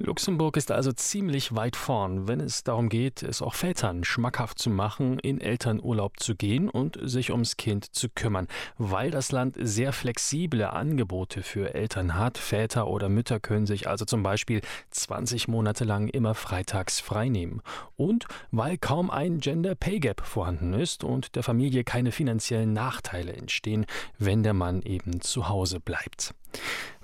Luxemburg 0.00 0.56
ist 0.56 0.70
also 0.70 0.92
ziemlich 0.92 1.56
weit 1.56 1.74
vorn, 1.74 2.28
wenn 2.28 2.38
es 2.38 2.62
darum 2.62 2.88
geht, 2.88 3.24
es 3.24 3.42
auch 3.42 3.54
Vätern 3.54 4.04
schmackhaft 4.04 4.60
zu 4.60 4.70
machen, 4.70 5.18
in 5.18 5.40
Elternurlaub 5.40 6.20
zu 6.20 6.36
gehen 6.36 6.68
und 6.68 6.98
sich 7.02 7.32
ums 7.32 7.56
Kind 7.56 7.96
zu 7.96 8.08
kümmern, 8.08 8.46
weil 8.76 9.10
das 9.10 9.32
Land 9.32 9.56
sehr 9.58 9.92
flexible 9.92 10.62
Angebote 10.70 11.42
für 11.42 11.74
Eltern 11.74 12.14
hat. 12.14 12.38
Väter 12.38 12.86
oder 12.86 13.08
Mütter 13.08 13.40
können 13.40 13.66
sich 13.66 13.88
also 13.88 14.04
zum 14.04 14.22
Beispiel 14.22 14.60
20 14.90 15.48
Monate 15.48 15.82
lang 15.82 16.06
immer 16.06 16.36
freitags 16.36 17.00
freinehmen. 17.00 17.60
Und 17.96 18.26
weil 18.52 18.78
kaum 18.78 19.10
ein 19.10 19.40
Gender 19.40 19.74
Pay 19.74 19.98
Gap 19.98 20.24
vorhanden 20.24 20.74
ist 20.74 21.02
und 21.02 21.34
der 21.34 21.42
Familie 21.42 21.82
keine 21.82 22.12
finanziellen 22.12 22.72
Nachteile 22.72 23.32
entstehen, 23.32 23.84
wenn 24.16 24.44
der 24.44 24.54
Mann 24.54 24.82
eben 24.82 25.20
zu 25.20 25.48
Hause 25.48 25.80
bleibt. 25.80 26.34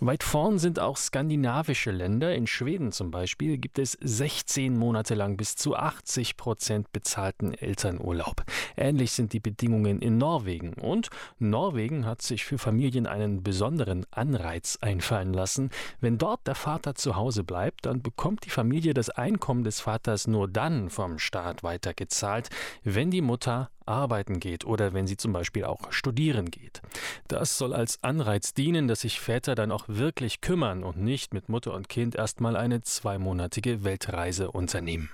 Weit 0.06 0.22
vorn 0.22 0.58
sind 0.58 0.80
auch 0.80 0.98
skandinavische 0.98 1.90
Länder. 1.90 2.34
In 2.34 2.46
Schweden 2.46 2.92
zum 2.92 3.10
Beispiel 3.10 3.56
gibt 3.56 3.78
es 3.78 3.96
16 4.02 4.76
Monate 4.76 5.14
lang 5.14 5.38
bis 5.38 5.56
zu 5.56 5.76
80 5.76 6.36
Prozent 6.36 6.92
bezahlten 6.92 7.54
Elternurlaub. 7.54 8.44
Ähnlich 8.76 9.12
sind 9.12 9.32
die 9.32 9.40
Bedingungen 9.40 10.02
in 10.02 10.18
Norwegen. 10.18 10.74
Und 10.74 11.08
Norwegen 11.38 12.04
hat 12.04 12.20
sich 12.20 12.44
für 12.44 12.58
Familien 12.58 13.06
einen 13.06 13.42
besonderen 13.42 14.04
Anreiz 14.10 14.76
einfallen 14.82 15.32
lassen. 15.32 15.70
Wenn 16.02 16.18
dort 16.18 16.46
der 16.46 16.54
Vater 16.54 16.94
zu 16.94 17.16
Hause 17.16 17.42
bleibt, 17.42 17.86
dann 17.86 18.02
bekommt 18.02 18.44
die 18.44 18.50
Familie 18.50 18.92
das 18.92 19.08
Einkommen 19.08 19.64
des 19.64 19.80
Vaters 19.80 20.26
nur 20.26 20.48
dann 20.48 20.90
vom 20.90 21.18
Staat 21.18 21.62
weitergezahlt, 21.62 22.50
wenn 22.82 23.10
die 23.10 23.22
Mutter 23.22 23.70
arbeiten 23.86 24.40
geht 24.40 24.64
oder 24.64 24.92
wenn 24.92 25.06
sie 25.06 25.16
zum 25.16 25.32
Beispiel 25.32 25.64
auch 25.64 25.92
studieren 25.92 26.50
geht. 26.50 26.80
Das 27.28 27.58
soll 27.58 27.72
als 27.72 28.02
Anreiz 28.02 28.54
dienen, 28.54 28.88
dass 28.88 29.00
sich 29.00 29.20
Väter 29.20 29.54
dann 29.54 29.72
auch 29.72 29.84
wirklich 29.96 30.40
kümmern 30.40 30.84
und 30.84 30.96
nicht 30.96 31.34
mit 31.34 31.48
Mutter 31.48 31.74
und 31.74 31.88
Kind 31.88 32.14
erstmal 32.14 32.56
eine 32.56 32.82
zweimonatige 32.82 33.84
Weltreise 33.84 34.50
unternehmen. 34.50 35.10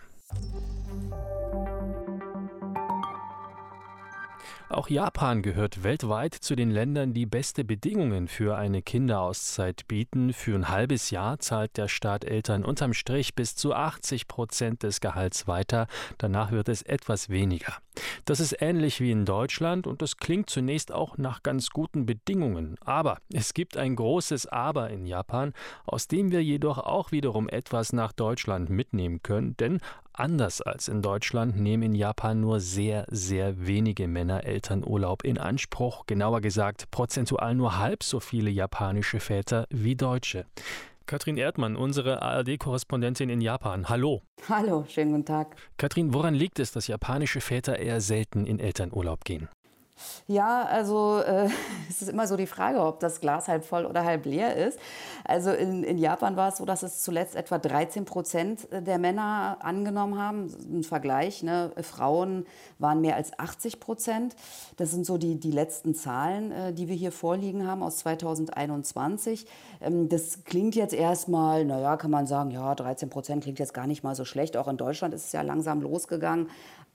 Auch 4.72 4.88
Japan 4.88 5.42
gehört 5.42 5.82
weltweit 5.82 6.32
zu 6.32 6.54
den 6.54 6.70
Ländern, 6.70 7.12
die 7.12 7.26
beste 7.26 7.64
Bedingungen 7.64 8.28
für 8.28 8.56
eine 8.56 8.82
Kinderauszeit 8.82 9.88
bieten. 9.88 10.32
Für 10.32 10.54
ein 10.54 10.68
halbes 10.68 11.10
Jahr 11.10 11.40
zahlt 11.40 11.76
der 11.76 11.88
Staat 11.88 12.24
Eltern 12.24 12.64
unterm 12.64 12.92
Strich 12.92 13.34
bis 13.34 13.56
zu 13.56 13.74
80 13.74 14.28
Prozent 14.28 14.84
des 14.84 15.00
Gehalts 15.00 15.48
weiter. 15.48 15.88
Danach 16.18 16.52
wird 16.52 16.68
es 16.68 16.82
etwas 16.82 17.30
weniger. 17.30 17.78
Das 18.26 18.38
ist 18.38 18.62
ähnlich 18.62 19.00
wie 19.00 19.10
in 19.10 19.24
Deutschland 19.24 19.88
und 19.88 20.02
das 20.02 20.18
klingt 20.18 20.48
zunächst 20.48 20.92
auch 20.92 21.18
nach 21.18 21.42
ganz 21.42 21.70
guten 21.70 22.06
Bedingungen. 22.06 22.76
Aber 22.80 23.18
es 23.32 23.54
gibt 23.54 23.76
ein 23.76 23.96
großes 23.96 24.46
Aber 24.46 24.90
in 24.90 25.04
Japan, 25.04 25.52
aus 25.84 26.06
dem 26.06 26.30
wir 26.30 26.44
jedoch 26.44 26.78
auch 26.78 27.10
wiederum 27.10 27.48
etwas 27.48 27.92
nach 27.92 28.12
Deutschland 28.12 28.70
mitnehmen 28.70 29.20
können, 29.24 29.56
denn 29.56 29.80
Anders 30.20 30.60
als 30.60 30.88
in 30.88 31.00
Deutschland 31.00 31.58
nehmen 31.58 31.82
in 31.82 31.94
Japan 31.94 32.42
nur 32.42 32.60
sehr, 32.60 33.06
sehr 33.10 33.66
wenige 33.66 34.06
Männer 34.06 34.44
Elternurlaub 34.44 35.24
in 35.24 35.38
Anspruch, 35.38 36.04
genauer 36.04 36.42
gesagt 36.42 36.90
prozentual 36.90 37.54
nur 37.54 37.78
halb 37.78 38.02
so 38.02 38.20
viele 38.20 38.50
japanische 38.50 39.18
Väter 39.18 39.66
wie 39.70 39.96
Deutsche. 39.96 40.44
Katrin 41.06 41.38
Erdmann, 41.38 41.74
unsere 41.74 42.20
ARD-Korrespondentin 42.20 43.30
in 43.30 43.40
Japan. 43.40 43.88
Hallo. 43.88 44.20
Hallo, 44.46 44.84
schönen 44.86 45.12
guten 45.12 45.24
Tag. 45.24 45.56
Katrin, 45.78 46.12
woran 46.12 46.34
liegt 46.34 46.58
es, 46.58 46.70
dass 46.70 46.86
japanische 46.86 47.40
Väter 47.40 47.78
eher 47.78 48.02
selten 48.02 48.44
in 48.44 48.58
Elternurlaub 48.58 49.24
gehen? 49.24 49.48
Ja, 50.26 50.64
also 50.64 51.20
äh, 51.20 51.48
es 51.88 52.02
ist 52.02 52.08
immer 52.08 52.26
so 52.26 52.36
die 52.36 52.46
Frage, 52.46 52.80
ob 52.80 53.00
das 53.00 53.20
Glas 53.20 53.48
halb 53.48 53.64
voll 53.64 53.86
oder 53.86 54.04
halb 54.04 54.26
leer 54.26 54.56
ist. 54.56 54.78
Also 55.24 55.50
in, 55.50 55.84
in 55.84 55.98
Japan 55.98 56.36
war 56.36 56.48
es 56.48 56.58
so, 56.58 56.64
dass 56.64 56.82
es 56.82 57.02
zuletzt 57.02 57.36
etwa 57.36 57.58
13 57.58 58.04
Prozent 58.04 58.68
der 58.70 58.98
Männer 58.98 59.58
angenommen 59.60 60.18
haben. 60.18 60.52
Ein 60.72 60.82
Vergleich, 60.82 61.42
ne? 61.42 61.72
Frauen 61.82 62.46
waren 62.78 63.00
mehr 63.00 63.16
als 63.16 63.38
80 63.38 63.80
Prozent. 63.80 64.36
Das 64.76 64.90
sind 64.90 65.06
so 65.06 65.18
die, 65.18 65.38
die 65.38 65.50
letzten 65.50 65.94
Zahlen, 65.94 66.52
äh, 66.52 66.72
die 66.72 66.88
wir 66.88 66.96
hier 66.96 67.12
vorliegen 67.12 67.66
haben 67.66 67.82
aus 67.82 67.98
2021. 67.98 69.46
Ähm, 69.80 70.08
das 70.08 70.44
klingt 70.44 70.74
jetzt 70.74 70.94
erstmal, 70.94 71.64
naja, 71.64 71.96
kann 71.96 72.10
man 72.10 72.26
sagen, 72.26 72.50
ja, 72.50 72.74
13 72.74 73.10
Prozent 73.10 73.42
klingt 73.42 73.58
jetzt 73.58 73.74
gar 73.74 73.86
nicht 73.86 74.02
mal 74.02 74.14
so 74.14 74.24
schlecht. 74.24 74.56
Auch 74.56 74.68
in 74.68 74.76
Deutschland 74.76 75.14
ist 75.14 75.26
es 75.26 75.32
ja 75.32 75.42
langsam 75.42 75.80
losgegangen. 75.80 76.48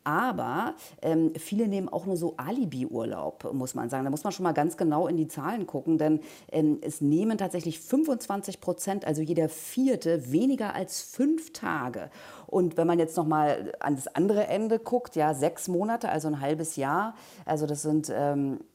Aber 0.05 0.75
ähm, 1.01 1.33
viele 1.35 1.67
nehmen 1.67 1.89
auch 1.89 2.05
nur 2.05 2.15
so 2.15 2.35
Alibi-Urlaub, 2.37 3.51
muss 3.53 3.73
man 3.73 3.89
sagen. 3.89 4.05
Da 4.05 4.11
muss 4.11 4.23
man 4.23 4.31
schon 4.31 4.43
mal 4.43 4.53
ganz 4.53 4.77
genau 4.77 5.07
in 5.07 5.17
die 5.17 5.27
Zahlen 5.27 5.65
gucken, 5.65 5.97
denn 5.97 6.21
ähm, 6.51 6.77
es 6.81 7.01
nehmen 7.01 7.39
tatsächlich 7.39 7.79
25 7.79 8.61
Prozent, 8.61 9.05
also 9.05 9.23
jeder 9.23 9.49
Vierte, 9.49 10.31
weniger 10.31 10.75
als 10.75 11.01
fünf 11.01 11.53
Tage. 11.53 12.11
Und 12.45 12.77
wenn 12.77 12.85
man 12.85 12.99
jetzt 12.99 13.17
noch 13.17 13.25
mal 13.25 13.73
an 13.79 13.95
das 13.95 14.07
andere 14.07 14.45
Ende 14.45 14.77
guckt, 14.77 15.15
ja, 15.15 15.33
sechs 15.33 15.67
Monate, 15.67 16.09
also 16.09 16.27
ein 16.27 16.39
halbes 16.39 16.75
Jahr, 16.75 17.15
also 17.43 17.65
das 17.65 17.81
sind 17.81 18.11
ähm, 18.15 18.59
äh, 18.59 18.74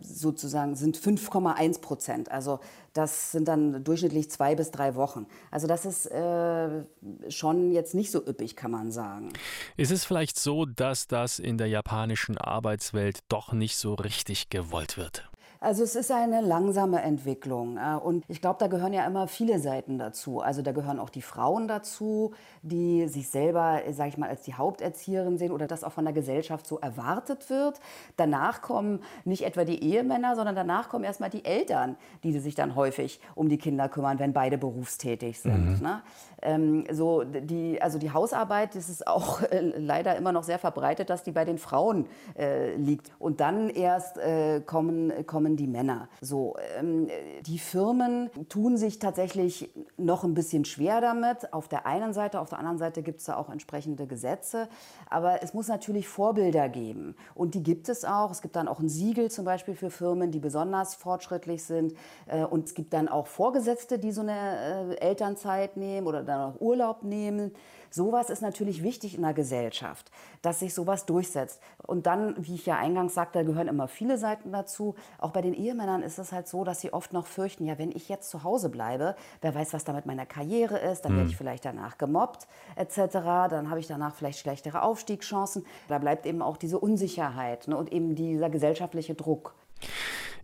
sozusagen 0.00 0.74
sind 0.74 0.98
5,1 0.98 1.80
Prozent. 1.80 2.30
Also 2.30 2.60
das 2.92 3.32
sind 3.32 3.48
dann 3.48 3.84
durchschnittlich 3.84 4.30
zwei 4.30 4.54
bis 4.54 4.70
drei 4.70 4.94
Wochen. 4.94 5.26
Also 5.50 5.66
das 5.66 5.84
ist 5.84 6.06
äh, 6.06 6.84
schon 7.28 7.72
jetzt 7.72 7.94
nicht 7.94 8.10
so 8.10 8.26
üppig, 8.26 8.56
kann 8.56 8.70
man 8.70 8.90
sagen. 8.90 9.32
Ist 9.76 9.92
es 9.92 10.04
vielleicht 10.04 10.38
so, 10.38 10.64
dass 10.64 11.06
das 11.06 11.38
in 11.38 11.58
der 11.58 11.68
japanischen 11.68 12.38
Arbeitswelt 12.38 13.20
doch 13.28 13.52
nicht 13.52 13.76
so 13.76 13.94
richtig 13.94 14.50
gewollt 14.50 14.96
wird? 14.96 15.28
Also 15.66 15.82
es 15.82 15.96
ist 15.96 16.12
eine 16.12 16.42
langsame 16.42 17.02
Entwicklung 17.02 17.76
äh, 17.76 17.96
und 17.96 18.24
ich 18.28 18.40
glaube, 18.40 18.58
da 18.60 18.68
gehören 18.68 18.92
ja 18.92 19.04
immer 19.04 19.26
viele 19.26 19.58
Seiten 19.58 19.98
dazu. 19.98 20.40
Also 20.40 20.62
da 20.62 20.70
gehören 20.70 21.00
auch 21.00 21.10
die 21.10 21.22
Frauen 21.22 21.66
dazu, 21.66 22.34
die 22.62 23.08
sich 23.08 23.28
selber, 23.28 23.80
sage 23.90 24.10
ich 24.10 24.16
mal, 24.16 24.28
als 24.28 24.42
die 24.42 24.54
Haupterzieherin 24.54 25.38
sehen 25.38 25.50
oder 25.50 25.66
das 25.66 25.82
auch 25.82 25.90
von 25.90 26.04
der 26.04 26.14
Gesellschaft 26.14 26.68
so 26.68 26.78
erwartet 26.78 27.50
wird. 27.50 27.80
Danach 28.16 28.62
kommen 28.62 29.00
nicht 29.24 29.42
etwa 29.42 29.64
die 29.64 29.82
Ehemänner, 29.82 30.36
sondern 30.36 30.54
danach 30.54 30.88
kommen 30.88 31.02
erstmal 31.02 31.30
die 31.30 31.44
Eltern, 31.44 31.96
die 32.22 32.38
sich 32.38 32.54
dann 32.54 32.76
häufig 32.76 33.18
um 33.34 33.48
die 33.48 33.58
Kinder 33.58 33.88
kümmern, 33.88 34.20
wenn 34.20 34.32
beide 34.32 34.58
berufstätig 34.58 35.40
sind. 35.40 35.80
Mhm. 35.80 35.82
Ne? 35.82 36.02
Ähm, 36.42 36.84
so 36.92 37.24
die, 37.24 37.82
also 37.82 37.98
die 37.98 38.12
Hausarbeit, 38.12 38.76
das 38.76 38.88
ist 38.88 39.04
auch 39.08 39.42
äh, 39.50 39.72
leider 39.76 40.14
immer 40.14 40.30
noch 40.30 40.44
sehr 40.44 40.60
verbreitet, 40.60 41.10
dass 41.10 41.24
die 41.24 41.32
bei 41.32 41.44
den 41.44 41.58
Frauen 41.58 42.06
äh, 42.38 42.76
liegt. 42.76 43.10
Und 43.18 43.40
dann 43.40 43.68
erst 43.68 44.16
äh, 44.18 44.60
kommen, 44.60 45.26
kommen 45.26 45.55
die 45.56 45.66
Männer. 45.66 46.08
So, 46.20 46.56
ähm, 46.78 47.08
die 47.46 47.58
Firmen 47.58 48.30
tun 48.48 48.76
sich 48.76 48.98
tatsächlich 48.98 49.70
noch 49.96 50.24
ein 50.24 50.34
bisschen 50.34 50.64
schwer 50.64 51.00
damit. 51.00 51.52
Auf 51.52 51.68
der 51.68 51.86
einen 51.86 52.12
Seite, 52.12 52.40
auf 52.40 52.48
der 52.48 52.58
anderen 52.58 52.78
Seite 52.78 53.02
gibt 53.02 53.20
es 53.20 53.26
da 53.26 53.36
auch 53.36 53.50
entsprechende 53.50 54.06
Gesetze. 54.06 54.68
Aber 55.08 55.42
es 55.42 55.54
muss 55.54 55.68
natürlich 55.68 56.08
Vorbilder 56.08 56.68
geben. 56.68 57.16
Und 57.34 57.54
die 57.54 57.62
gibt 57.62 57.88
es 57.88 58.04
auch. 58.04 58.30
Es 58.30 58.42
gibt 58.42 58.56
dann 58.56 58.68
auch 58.68 58.80
ein 58.80 58.88
Siegel 58.88 59.30
zum 59.30 59.44
Beispiel 59.44 59.74
für 59.74 59.90
Firmen, 59.90 60.30
die 60.30 60.40
besonders 60.40 60.94
fortschrittlich 60.94 61.64
sind. 61.64 61.94
Äh, 62.26 62.44
und 62.44 62.66
es 62.66 62.74
gibt 62.74 62.92
dann 62.92 63.08
auch 63.08 63.26
Vorgesetzte, 63.26 63.98
die 63.98 64.12
so 64.12 64.22
eine 64.22 64.94
äh, 64.94 64.96
Elternzeit 64.96 65.76
nehmen 65.76 66.06
oder 66.06 66.22
dann 66.22 66.52
auch 66.52 66.60
Urlaub 66.60 67.02
nehmen. 67.02 67.52
Sowas 67.90 68.30
ist 68.30 68.42
natürlich 68.42 68.82
wichtig 68.82 69.14
in 69.14 69.22
der 69.22 69.32
Gesellschaft, 69.32 70.10
dass 70.42 70.60
sich 70.60 70.74
sowas 70.74 71.06
durchsetzt. 71.06 71.60
Und 71.86 72.06
dann, 72.06 72.34
wie 72.38 72.54
ich 72.54 72.66
ja 72.66 72.76
eingangs 72.76 73.14
sagte, 73.14 73.44
gehören 73.44 73.68
immer 73.68 73.88
viele 73.88 74.18
Seiten 74.18 74.52
dazu. 74.52 74.96
Auch 75.18 75.30
bei 75.36 75.42
den 75.42 75.52
Ehemännern 75.52 76.02
ist 76.02 76.18
es 76.18 76.32
halt 76.32 76.48
so, 76.48 76.64
dass 76.64 76.80
sie 76.80 76.94
oft 76.94 77.12
noch 77.12 77.26
fürchten, 77.26 77.66
ja, 77.66 77.76
wenn 77.76 77.92
ich 77.92 78.08
jetzt 78.08 78.30
zu 78.30 78.42
Hause 78.42 78.70
bleibe, 78.70 79.14
wer 79.42 79.54
weiß, 79.54 79.74
was 79.74 79.84
da 79.84 79.92
mit 79.92 80.06
meiner 80.06 80.24
Karriere 80.24 80.78
ist, 80.78 81.02
dann 81.02 81.12
mhm. 81.12 81.16
werde 81.18 81.30
ich 81.30 81.36
vielleicht 81.36 81.66
danach 81.66 81.98
gemobbt 81.98 82.48
etc. 82.74 83.12
Dann 83.50 83.68
habe 83.68 83.78
ich 83.78 83.86
danach 83.86 84.14
vielleicht 84.14 84.38
schlechtere 84.38 84.80
Aufstiegschancen. 84.80 85.66
Da 85.88 85.98
bleibt 85.98 86.24
eben 86.24 86.40
auch 86.40 86.56
diese 86.56 86.78
Unsicherheit 86.78 87.68
ne, 87.68 87.76
und 87.76 87.92
eben 87.92 88.14
dieser 88.14 88.48
gesellschaftliche 88.48 89.14
Druck. 89.14 89.54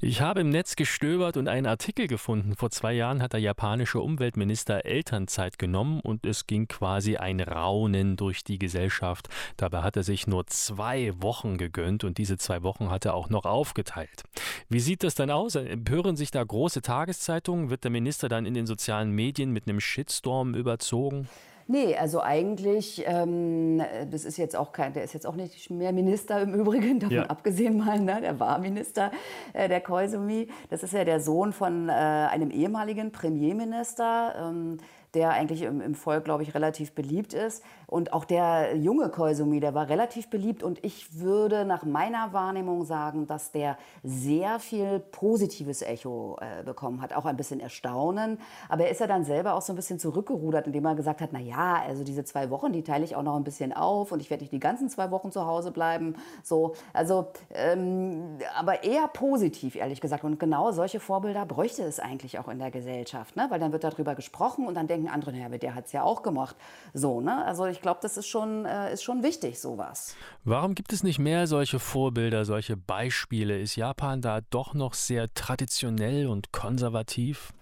Ich 0.05 0.21
habe 0.21 0.41
im 0.41 0.49
Netz 0.49 0.75
gestöbert 0.75 1.37
und 1.37 1.47
einen 1.47 1.69
Artikel 1.69 2.09
gefunden. 2.09 2.57
Vor 2.57 2.71
zwei 2.71 2.93
Jahren 2.93 3.23
hat 3.23 3.35
der 3.35 3.41
japanische 3.41 4.01
Umweltminister 4.01 4.85
Elternzeit 4.85 5.61
genommen 5.61 6.01
und 6.01 6.27
es 6.27 6.49
ging 6.49 6.67
quasi 6.67 7.19
ein 7.19 7.39
Raunen 7.39 8.17
durch 8.17 8.43
die 8.43 8.59
Gesellschaft. 8.59 9.29
Dabei 9.57 9.83
hat 9.83 9.97
er 9.97 10.03
sich 10.03 10.27
nur 10.27 10.49
zwei 10.49 11.13
Wochen 11.23 11.57
gegönnt 11.57 12.03
und 12.03 12.19
diese 12.19 12.37
zwei 12.37 12.65
Wochen 12.65 12.91
hat 12.91 13.05
er 13.05 13.15
auch 13.15 13.31
noch 13.31 13.45
aufgeteilt. 13.45 14.25
Wie 14.69 14.81
sieht 14.81 15.05
das 15.05 15.15
dann 15.15 15.31
aus? 15.31 15.55
Empören 15.55 16.17
sich 16.17 16.33
da 16.33 16.43
große 16.43 16.83
Tageszeitungen? 16.83 17.71
Wird 17.71 17.85
der 17.85 17.93
Minister 17.93 18.29
dann 18.29 18.45
in 18.45 18.55
den 18.55 18.67
sozialen 18.67 19.13
Medien 19.13 19.53
mit 19.53 19.69
einem 19.69 19.79
Shitstorm 19.79 20.55
überzogen? 20.55 21.29
Nee, 21.73 21.97
also 21.97 22.21
eigentlich, 22.21 23.03
ähm, 23.07 23.83
das 24.11 24.27
ist 24.27 24.37
jetzt 24.37 24.55
auch 24.55 24.73
kein, 24.73 24.93
der 24.93 25.05
ist 25.05 25.15
jetzt 25.15 25.27
auch 25.27 25.37
nicht 25.37 25.71
mehr 25.71 25.91
Minister 25.95 26.43
im 26.43 26.53
Übrigen, 26.53 27.01
davon 27.01 27.17
ja. 27.17 27.23
abgesehen 27.23 27.79
mal, 27.79 27.99
ne? 27.99 28.21
der 28.21 28.39
war 28.39 28.59
Minister, 28.59 29.11
äh, 29.55 29.71
der 29.71 29.81
Koizumi. 29.81 30.49
Das 30.69 30.83
ist 30.83 30.93
ja 30.93 31.07
der 31.07 31.19
Sohn 31.19 31.55
von 31.55 31.89
äh, 31.89 31.93
einem 31.93 32.51
ehemaligen 32.51 33.11
Premierminister. 33.11 34.35
Ähm, 34.39 34.81
der 35.15 35.31
eigentlich 35.31 35.61
im, 35.61 35.83
im 35.83 35.95
Volk, 35.95 36.25
glaube 36.25 36.43
ich, 36.43 36.55
relativ 36.55 36.93
beliebt 36.93 37.35
ist. 37.35 37.63
Und 37.93 38.15
auch 38.15 38.25
der 38.25 38.75
junge 38.75 39.11
Koizumi, 39.11 39.61
der 39.61 39.75
war 39.75 39.91
relativ 39.91 40.31
beliebt. 40.31 40.63
Und 40.63 40.83
ich 40.83 41.21
würde 41.21 41.67
nach 41.67 41.85
meiner 41.85 42.33
Wahrnehmung 42.33 42.87
sagen, 42.87 43.27
dass 43.27 43.53
der 43.53 43.77
sehr 44.03 44.59
viel 44.61 44.99
positives 44.99 45.83
Echo 45.83 46.39
äh, 46.41 46.63
bekommen 46.63 47.03
hat. 47.03 47.13
Auch 47.13 47.27
ein 47.27 47.37
bisschen 47.37 47.61
Erstaunen. 47.61 48.39
Aber 48.71 48.85
er 48.85 48.91
ist 48.91 49.01
ja 49.01 49.07
dann 49.07 49.25
selber 49.25 49.53
auch 49.53 49.61
so 49.61 49.75
ein 49.75 49.77
bisschen 49.77 49.99
zurückgerudert, 49.99 50.69
indem 50.69 50.87
er 50.87 50.95
gesagt 50.95 51.21
hat, 51.21 51.35
na 51.35 51.39
ja, 51.39 51.83
also 51.87 52.03
diese 52.03 52.25
zwei 52.25 52.49
Wochen, 52.49 52.73
die 52.73 52.83
teile 52.83 53.05
ich 53.05 53.15
auch 53.15 53.23
noch 53.23 53.37
ein 53.37 53.45
bisschen 53.45 53.75
auf 53.75 54.11
und 54.11 54.21
ich 54.21 54.31
werde 54.31 54.43
nicht 54.43 54.55
die 54.55 54.59
ganzen 54.59 54.89
zwei 54.89 55.11
Wochen 55.11 55.31
zu 55.31 55.45
Hause 55.45 55.71
bleiben. 55.71 56.17
So, 56.43 56.73
also, 56.95 57.27
ähm, 57.51 58.39
aber 58.59 58.85
eher 58.85 59.07
positiv, 59.09 59.77
ehrlich 59.77 60.01
gesagt. 60.01 60.25
Und 60.25 60.41
genau 60.41 60.73
solche 60.73 60.99
Vorbilder 60.99 61.45
bräuchte 61.45 61.83
es 61.83 62.01
eigentlich 62.01 62.39
auch 62.39 62.49
in 62.49 62.59
der 62.59 62.71
Gesellschaft. 62.71 63.37
Ne? 63.37 63.49
Weil 63.51 63.61
dann 63.61 63.73
wird 63.73 63.85
darüber 63.85 64.15
gesprochen 64.15 64.67
und 64.67 64.79
dann 64.79 64.87
denken 64.87 65.09
andere, 65.09 65.33
naja, 65.33 65.51
der 65.51 65.75
hat 65.75 65.85
es 65.85 65.93
ja 65.93 66.05
auch 66.05 66.23
gemacht. 66.23 66.57
So, 66.95 67.21
ne? 67.21 67.45
Also 67.45 67.67
ich 67.67 67.82
glaube, 67.83 68.01
das 68.03 68.17
ist 68.17 68.29
schon, 68.29 68.65
äh, 68.65 68.93
ist 68.93 69.03
schon 69.03 69.23
wichtig, 69.23 69.61
sowas. 69.61 70.17
Warum 70.45 70.75
gibt 70.75 70.93
es 70.93 71.03
nicht 71.03 71.19
mehr 71.19 71.47
solche 71.47 71.79
Vorbilder, 71.79 72.45
solche 72.45 72.77
Beispiele? 72.77 73.59
Ist 73.61 73.77
Japan 73.77 74.23
da 74.23 74.41
doch 74.41 74.75
noch 74.75 74.95
sehr 74.95 75.33
traditionell 75.35 76.27
und 76.27 76.53
konservativ? 76.53 77.53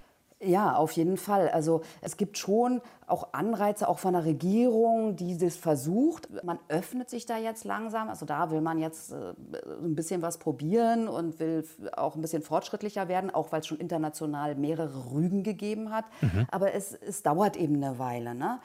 Ja, 0.42 0.74
auf 0.74 0.92
jeden 0.92 1.18
Fall. 1.18 1.50
Also 1.50 1.82
es 2.00 2.16
gibt 2.16 2.38
schon 2.38 2.80
auch 3.06 3.34
Anreize, 3.34 3.86
auch 3.86 3.98
von 3.98 4.14
der 4.14 4.24
Regierung, 4.24 5.14
die 5.14 5.36
das 5.36 5.56
versucht. 5.56 6.30
Man 6.44 6.58
öffnet 6.68 7.10
sich 7.10 7.26
da 7.26 7.36
jetzt 7.36 7.64
langsam. 7.64 8.08
Also 8.08 8.24
da 8.24 8.50
will 8.50 8.62
man 8.62 8.78
jetzt 8.78 9.12
äh, 9.12 9.34
ein 9.82 9.94
bisschen 9.94 10.22
was 10.22 10.38
probieren 10.38 11.08
und 11.08 11.40
will 11.40 11.66
auch 11.94 12.14
ein 12.14 12.22
bisschen 12.22 12.40
fortschrittlicher 12.40 13.08
werden, 13.08 13.30
auch 13.30 13.52
weil 13.52 13.60
es 13.60 13.66
schon 13.66 13.76
international 13.78 14.54
mehrere 14.54 15.12
Rügen 15.12 15.42
gegeben 15.42 15.90
hat. 15.90 16.06
Mhm. 16.22 16.46
Aber 16.50 16.72
es, 16.72 16.94
es 16.94 17.22
dauert 17.22 17.56
eben 17.58 17.76
eine 17.76 17.98
Weile. 17.98 18.34
Ne? 18.34 18.60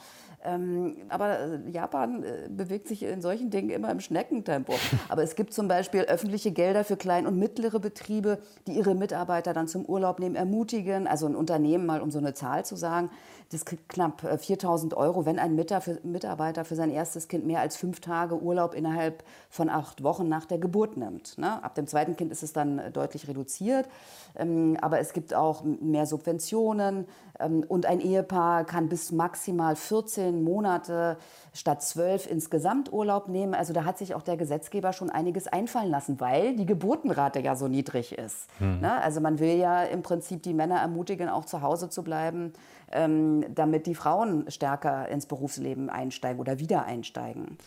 Ähm, 0.46 0.98
aber 1.10 1.40
äh, 1.40 1.70
Japan 1.72 2.24
äh, 2.24 2.48
bewegt 2.50 2.88
sich 2.88 3.04
in 3.04 3.22
solchen 3.22 3.50
Dingen 3.50 3.70
immer 3.70 3.90
im 3.92 4.00
Schneckentempo. 4.00 4.74
Aber 5.10 5.24
es 5.24 5.36
gibt 5.36 5.54
zum 5.54 5.68
Beispiel 5.68 6.02
öffentliche 6.02 6.52
Gelder 6.52 6.84
für 6.84 6.98
kleine 6.98 7.28
und 7.28 7.38
mittlere 7.40 7.80
Betriebe, 7.80 8.40
die 8.68 8.74
ihre 8.74 8.96
Mitarbeiter 8.96 9.54
dann 9.54 9.68
zum 9.68 9.86
Urlaub 9.86 10.20
nehmen, 10.20 10.36
ermutigen. 10.36 11.08
Also 11.08 11.26
ein 11.26 11.36
Unternehmen, 11.36 11.86
mal 11.86 12.02
um 12.02 12.12
so 12.12 12.20
eine 12.20 12.34
Zahl 12.34 12.66
zu 12.66 12.76
sagen, 12.76 13.10
das 13.52 13.66
kriegt 13.66 13.90
knapp 13.90 14.22
4000 14.40 14.94
äh, 14.94 14.96
Euro, 14.96 15.26
wenn 15.26 15.40
ein 15.40 15.56
Mitarbeiter 15.56 16.66
für 16.66 16.76
sein 16.76 16.90
erstes 16.90 17.28
Kind 17.28 17.46
mehr 17.46 17.62
als 17.62 17.76
fünf 17.76 18.00
Tage 18.00 18.42
Urlaub 18.42 18.74
innerhalb 18.74 19.24
von 19.50 19.70
acht 19.70 20.04
Wochen 20.04 20.28
nach 20.28 20.46
der 20.46 20.58
Geburt 20.58 20.98
nimmt. 20.98 21.38
Ne? 21.38 21.64
Ab 21.64 21.76
dem 21.76 21.88
zweiten 21.88 22.16
Kind 22.16 22.32
ist 22.32 22.44
es 22.44 22.54
dann 22.54 22.82
deutlich 22.94 23.28
reduziert. 23.28 23.88
Ähm, 24.36 24.78
aber 24.82 25.00
es 25.00 25.14
gibt 25.14 25.34
auch 25.34 25.64
mehr 25.64 26.06
Subventionen 26.06 27.06
ähm, 27.40 27.64
und 27.68 27.86
ein 27.86 28.00
Ehepaar 28.00 28.66
kann 28.66 28.90
bis 28.90 29.12
maximal 29.12 29.76
14 29.76 30.35
Monate 30.44 31.18
statt 31.56 31.82
12 31.82 32.30
insgesamt 32.30 32.92
Urlaub 32.92 33.30
nehmen. 33.30 33.56
Also 33.56 33.74
da 33.74 33.86
hat 33.86 33.98
sich 33.98 34.14
auch 34.14 34.22
der 34.22 34.38
Gesetzgeber 34.38 34.94
schon 34.94 35.10
einiges 35.10 35.48
einfallen 35.48 35.90
lassen, 35.90 36.20
weil 36.20 36.56
die 36.56 36.66
Geburtenrate 36.66 37.40
ja 37.40 37.56
so 37.56 37.68
niedrig 37.68 38.18
ist. 38.18 38.48
Mhm. 38.60 38.84
Also 38.84 39.22
man 39.22 39.40
will 39.40 39.58
ja 39.58 39.84
im 39.84 40.04
Prinzip 40.04 40.44
die 40.44 40.54
Männer 40.54 40.76
ermutigen, 40.76 41.30
auch 41.30 41.46
zu 41.46 41.62
Hause 41.62 41.90
zu 41.90 42.04
bleiben 42.04 42.54
ähm, 42.92 43.46
damit 43.54 43.88
die 43.88 43.96
Frauen 43.96 44.50
stärker 44.50 45.08
ins 45.10 45.26
Berufsleben 45.26 45.90
einsteigen 45.90 46.40
oder 46.40 46.60
wieder 46.60 46.86
einsteigen. 46.86 47.58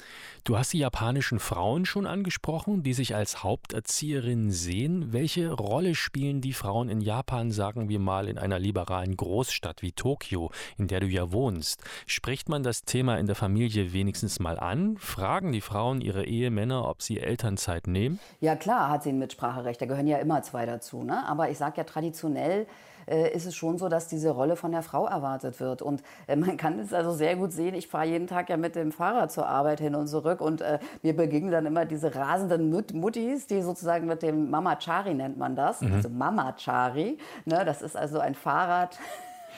Du 0.45 0.57
hast 0.57 0.73
die 0.73 0.79
japanischen 0.79 1.39
Frauen 1.39 1.85
schon 1.85 2.07
angesprochen, 2.07 2.83
die 2.83 2.95
sich 2.95 3.15
als 3.15 3.43
Haupterzieherinnen 3.43 4.51
sehen. 4.51 5.13
Welche 5.13 5.53
Rolle 5.53 5.95
spielen 5.95 6.41
die 6.41 6.53
Frauen 6.53 6.89
in 6.89 7.01
Japan, 7.01 7.51
sagen 7.51 7.89
wir 7.89 7.99
mal, 7.99 8.29
in 8.29 8.39
einer 8.39 8.59
liberalen 8.59 9.17
Großstadt 9.17 9.83
wie 9.83 9.93
Tokio, 9.93 10.51
in 10.79 10.89
der 10.89 11.01
du 11.01 11.07
ja 11.07 11.33
wohnst? 11.33 11.83
Spricht 12.07 12.49
man 12.49 12.63
das 12.63 12.85
Thema 12.85 13.19
in 13.19 13.27
der 13.27 13.37
Familie 13.37 13.78
wenigstens 13.93 14.41
mal 14.41 14.59
an? 14.59 14.97
Fragen 14.99 15.53
die 15.53 15.61
Frauen 15.61 16.01
ihre 16.01 16.25
Ehemänner, 16.25 16.89
ob 16.89 17.03
sie 17.03 17.19
Elternzeit 17.19 17.87
nehmen? 17.87 18.19
Ja 18.41 18.57
klar, 18.57 18.91
hat 18.91 19.03
sie 19.03 19.11
ein 19.11 19.19
Mitspracherecht. 19.19 19.81
Da 19.81 19.87
gehören 19.87 20.07
ja 20.07 20.19
immer 20.19 20.43
zwei 20.43 20.67
dazu. 20.67 21.03
Ne? 21.03 21.27
Aber 21.27 21.51
ich 21.51 21.59
sage 21.59 21.79
ja 21.79 21.85
traditionell, 21.85 22.67
äh, 23.09 23.35
ist 23.35 23.47
es 23.47 23.55
schon 23.55 23.79
so, 23.79 23.89
dass 23.89 24.07
diese 24.09 24.31
Rolle 24.31 24.57
von 24.57 24.73
der 24.73 24.83
Frau 24.83 25.07
erwartet 25.07 25.61
wird. 25.61 25.83
Und 25.83 26.03
äh, 26.27 26.37
man 26.37 26.57
kann 26.57 26.79
es 26.79 26.93
also 26.93 27.13
sehr 27.13 27.37
gut 27.37 27.53
sehen. 27.53 27.75
Ich 27.75 27.89
fahre 27.89 28.07
jeden 28.07 28.27
Tag 28.27 28.51
ja 28.51 28.57
mit 28.57 28.77
dem 28.77 28.93
Fahrrad 28.93 29.33
zur 29.33 29.47
Arbeit 29.47 29.81
hin 29.81 29.95
und 29.95 30.09
zurück 30.09 30.41
und 30.41 30.61
äh, 30.61 30.79
mir 31.03 31.17
begegnen 31.17 31.51
dann 31.51 31.67
immer 31.67 31.85
diese 31.85 32.15
rasenden 32.15 32.71
Mut 32.71 32.93
Muttis, 32.93 33.47
die 33.47 33.63
sozusagen 33.63 34.07
mit 34.07 34.23
dem 34.23 34.51
Mama-Chari 34.51 35.15
nennt 35.15 35.39
man 35.39 35.57
das, 35.57 35.81
mhm. 35.81 35.95
also 35.95 36.09
Mama-Chari. 36.09 37.19
Ne, 37.45 37.65
das 37.65 37.83
ist 37.83 37.97
also 37.97 38.19
ein 38.19 38.35
Fahrrad 38.35 38.99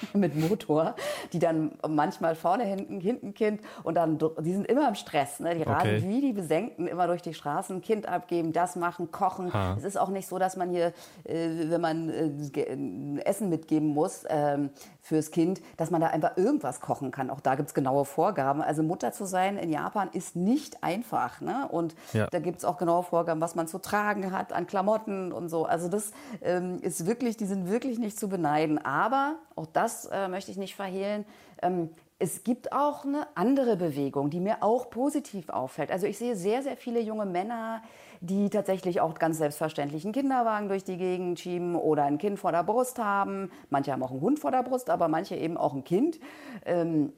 mit 0.14 0.37
Motor, 0.37 0.95
die 1.33 1.38
dann 1.38 1.73
manchmal 1.88 2.35
vorne 2.35 2.64
hinten, 2.64 3.00
hinten 3.00 3.35
Kind 3.35 3.61
und 3.83 3.95
dann, 3.95 4.19
die 4.40 4.52
sind 4.52 4.66
immer 4.66 4.88
im 4.88 4.95
Stress. 4.95 5.40
Ne? 5.40 5.54
Die 5.54 5.62
rasen 5.62 5.97
okay. 5.97 6.04
wie 6.07 6.21
die 6.21 6.33
Besenkten 6.33 6.87
immer 6.87 7.07
durch 7.07 7.23
die 7.23 7.35
Straßen, 7.35 7.80
Kind 7.83 8.09
abgeben, 8.09 8.52
das 8.52 8.76
machen, 8.76 9.11
kochen. 9.11 9.52
Ha. 9.52 9.75
Es 9.76 9.85
ist 9.85 9.99
auch 9.99 10.09
nicht 10.09 10.28
so, 10.28 10.38
dass 10.38 10.57
man 10.57 10.71
hier, 10.71 10.92
äh, 11.25 11.49
wenn 11.71 11.80
man 11.80 12.09
äh, 12.09 13.21
Essen 13.25 13.49
mitgeben 13.49 13.88
muss, 13.88 14.25
ähm, 14.28 14.71
fürs 15.02 15.30
Kind, 15.30 15.61
dass 15.76 15.90
man 15.90 16.00
da 16.00 16.09
einfach 16.09 16.37
irgendwas 16.37 16.80
kochen 16.80 17.11
kann. 17.11 17.30
Auch 17.30 17.40
da 17.40 17.54
gibt 17.54 17.69
es 17.69 17.75
genaue 17.75 18.04
Vorgaben. 18.04 18.62
Also 18.62 18.83
Mutter 18.83 19.12
zu 19.12 19.25
sein 19.25 19.57
in 19.57 19.71
Japan 19.71 20.09
ist 20.12 20.37
nicht 20.37 20.83
einfach. 20.85 21.41
Ne? 21.41 21.67
Und 21.69 21.95
ja. 22.13 22.26
da 22.30 22.39
gibt 22.39 22.58
es 22.58 22.65
auch 22.65 22.76
genaue 22.76 23.02
Vorgaben, 23.02 23.41
was 23.41 23.54
man 23.54 23.67
zu 23.67 23.78
tragen 23.78 24.30
hat 24.30 24.52
an 24.52 24.67
Klamotten 24.67 25.32
und 25.32 25.49
so. 25.49 25.65
Also 25.65 25.89
das 25.89 26.13
ähm, 26.43 26.78
ist 26.82 27.06
wirklich, 27.06 27.36
die 27.36 27.47
sind 27.47 27.69
wirklich 27.69 27.99
nicht 27.99 28.19
zu 28.19 28.28
beneiden. 28.28 28.78
Aber, 28.84 29.36
auch 29.56 29.67
das 29.67 29.90
äh, 30.07 30.29
möchte 30.29 30.50
ich 30.50 30.57
nicht 30.57 30.75
verhehlen, 30.75 31.25
ähm, 31.63 31.91
es 32.23 32.45
gibt 32.45 32.73
auch 32.73 33.07
eine 33.07 33.26
andere 33.35 33.76
Bewegung, 33.76 34.29
die 34.29 34.41
mir 34.41 34.63
auch 34.63 34.91
positiv 34.91 35.49
auffällt. 35.49 35.91
Also 35.91 36.07
ich 36.07 36.19
sehe 36.19 36.37
sehr, 36.37 36.63
sehr 36.63 36.76
viele 36.76 37.00
junge 37.00 37.25
Männer, 37.25 37.83
die 38.21 38.50
tatsächlich 38.50 39.00
auch 39.00 39.15
ganz 39.15 39.39
selbstverständlich 39.39 40.05
einen 40.05 40.13
Kinderwagen 40.13 40.69
durch 40.69 40.85
die 40.85 40.99
Gegend 40.99 41.41
schieben 41.41 41.75
oder 41.75 42.05
ein 42.05 42.19
Kind 42.19 42.39
vor 42.39 42.53
der 42.53 42.63
Brust 42.63 42.99
haben. 42.99 43.50
Manche 43.71 43.93
haben 43.93 44.03
auch 44.03 44.11
einen 44.11 44.21
Hund 44.21 44.39
vor 44.39 44.50
der 44.50 44.63
Brust, 44.63 44.91
aber 44.91 45.09
manche 45.09 45.35
eben 45.35 45.57
auch 45.57 45.73
ein 45.73 45.83
Kind. 45.83 46.21
Ähm, 46.67 47.15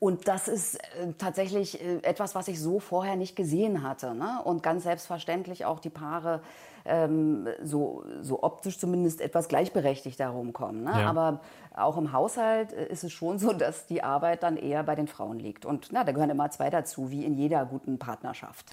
und 0.00 0.28
das 0.28 0.48
ist 0.48 0.76
äh, 0.76 1.12
tatsächlich 1.18 1.80
äh, 1.80 1.98
etwas, 2.02 2.34
was 2.34 2.48
ich 2.48 2.58
so 2.58 2.80
vorher 2.80 3.16
nicht 3.16 3.36
gesehen 3.36 3.82
hatte. 3.82 4.14
Ne? 4.14 4.40
Und 4.42 4.62
ganz 4.62 4.84
selbstverständlich 4.84 5.66
auch 5.66 5.78
die 5.78 5.90
Paare 5.90 6.40
ähm, 6.86 7.46
so, 7.62 8.04
so 8.22 8.42
optisch 8.42 8.78
zumindest 8.78 9.20
etwas 9.20 9.48
gleichberechtigt 9.48 10.18
herumkommen. 10.18 10.84
Ne? 10.84 10.92
Ja. 11.02 11.10
Aber 11.10 11.40
auch 11.76 11.98
im 11.98 12.12
Haushalt 12.12 12.72
äh, 12.72 12.86
ist 12.86 13.04
es 13.04 13.12
schon 13.12 13.38
so, 13.38 13.52
dass 13.58 13.86
die 13.86 14.02
Arbeit 14.02 14.42
dann 14.42 14.56
eher 14.56 14.82
bei 14.84 14.94
den 14.94 15.06
Frauen 15.06 15.38
liegt. 15.38 15.66
Und 15.66 15.88
na, 15.92 16.02
da 16.02 16.12
gehören 16.12 16.30
immer 16.30 16.50
zwei 16.50 16.70
dazu, 16.70 17.10
wie 17.10 17.26
in 17.26 17.34
jeder 17.34 17.66
guten 17.66 17.98
Partnerschaft. 17.98 18.64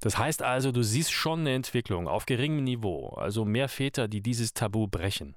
Das 0.00 0.18
heißt 0.18 0.42
also, 0.42 0.70
du 0.70 0.82
siehst 0.82 1.12
schon 1.12 1.40
eine 1.40 1.54
Entwicklung 1.54 2.08
auf 2.08 2.26
geringem 2.26 2.62
Niveau, 2.62 3.08
also 3.16 3.46
mehr 3.46 3.70
Väter, 3.70 4.06
die 4.06 4.20
dieses 4.20 4.52
Tabu 4.52 4.86
brechen. 4.86 5.34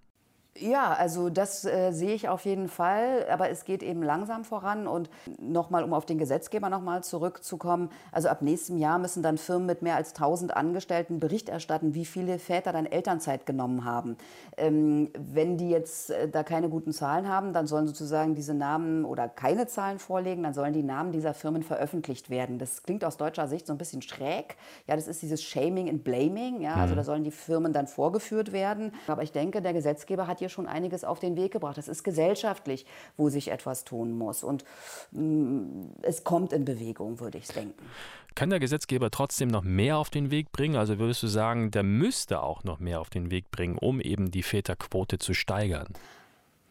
Ja, 0.59 0.93
also 0.93 1.29
das 1.29 1.65
äh, 1.65 1.91
sehe 1.91 2.13
ich 2.13 2.29
auf 2.29 2.45
jeden 2.45 2.67
Fall, 2.67 3.25
aber 3.29 3.49
es 3.49 3.63
geht 3.63 3.83
eben 3.83 4.01
langsam 4.01 4.43
voran 4.43 4.87
und 4.87 5.09
nochmal, 5.39 5.83
um 5.83 5.93
auf 5.93 6.05
den 6.05 6.17
Gesetzgeber 6.17 6.69
nochmal 6.69 7.03
zurückzukommen, 7.03 7.89
also 8.11 8.29
ab 8.29 8.41
nächstem 8.41 8.77
Jahr 8.77 8.97
müssen 8.97 9.21
dann 9.21 9.37
Firmen 9.37 9.67
mit 9.67 9.81
mehr 9.81 9.95
als 9.95 10.15
1000 10.15 10.55
Angestellten 10.55 11.19
Bericht 11.19 11.49
erstatten, 11.49 11.93
wie 11.93 12.05
viele 12.05 12.39
Väter 12.39 12.71
dann 12.71 12.85
Elternzeit 12.85 13.45
genommen 13.45 13.85
haben. 13.85 14.17
Ähm, 14.57 15.09
wenn 15.17 15.57
die 15.57 15.69
jetzt 15.69 16.09
äh, 16.09 16.27
da 16.27 16.43
keine 16.43 16.69
guten 16.69 16.91
Zahlen 16.91 17.27
haben, 17.27 17.53
dann 17.53 17.67
sollen 17.67 17.87
sozusagen 17.87 18.33
diese 18.33 18.53
Namen 18.53 19.05
oder 19.05 19.29
keine 19.29 19.67
Zahlen 19.67 19.99
vorlegen, 19.99 20.43
dann 20.43 20.53
sollen 20.53 20.73
die 20.73 20.83
Namen 20.83 21.11
dieser 21.11 21.33
Firmen 21.33 21.61
veröffentlicht 21.61 22.29
werden. 22.29 22.57
Das 22.57 22.83
klingt 22.83 23.05
aus 23.05 23.17
deutscher 23.17 23.47
Sicht 23.47 23.67
so 23.67 23.73
ein 23.73 23.77
bisschen 23.77 24.01
schräg. 24.01 24.55
Ja, 24.87 24.95
das 24.95 25.07
ist 25.07 25.21
dieses 25.21 25.43
Shaming 25.43 25.89
and 25.89 26.03
Blaming, 26.03 26.61
ja, 26.61 26.75
also 26.75 26.93
mhm. 26.93 26.97
da 26.97 27.03
sollen 27.03 27.23
die 27.23 27.31
Firmen 27.31 27.73
dann 27.73 27.87
vorgeführt 27.87 28.51
werden. 28.53 28.93
Aber 29.07 29.21
ich 29.21 29.31
denke, 29.31 29.61
der 29.61 29.73
Gesetzgeber 29.73 30.27
hat 30.27 30.39
hier 30.39 30.46
hier 30.47 30.49
schon 30.53 30.67
einiges 30.67 31.03
auf 31.03 31.19
den 31.19 31.35
Weg 31.35 31.51
gebracht. 31.51 31.77
Das 31.77 31.87
ist 31.87 32.03
gesellschaftlich, 32.03 32.85
wo 33.17 33.29
sich 33.29 33.49
etwas 33.49 33.83
tun 33.83 34.17
muss. 34.17 34.43
Und 34.43 34.63
mh, 35.11 35.21
mm, 35.21 35.93
es 36.01 36.23
kommt 36.23 36.53
in 36.53 36.65
Bewegung, 36.65 37.19
würde 37.19 37.37
ich 37.37 37.47
denken. 37.47 37.85
Kann 38.35 38.49
der 38.49 38.59
Gesetzgeber 38.59 39.09
trotzdem 39.09 39.49
noch 39.49 39.63
mehr 39.63 39.97
auf 39.97 40.09
den 40.09 40.31
Weg 40.31 40.51
bringen? 40.51 40.75
Also 40.75 40.99
würdest 40.99 41.23
du 41.23 41.27
sagen, 41.27 41.71
der 41.71 41.83
müsste 41.83 42.41
auch 42.43 42.63
noch 42.63 42.79
mehr 42.79 43.01
auf 43.01 43.09
den 43.09 43.31
Weg 43.31 43.49
bringen, 43.51 43.77
um 43.77 43.99
eben 43.99 44.31
die 44.31 44.43
Väterquote 44.43 45.17
zu 45.17 45.33
steigern? 45.33 45.87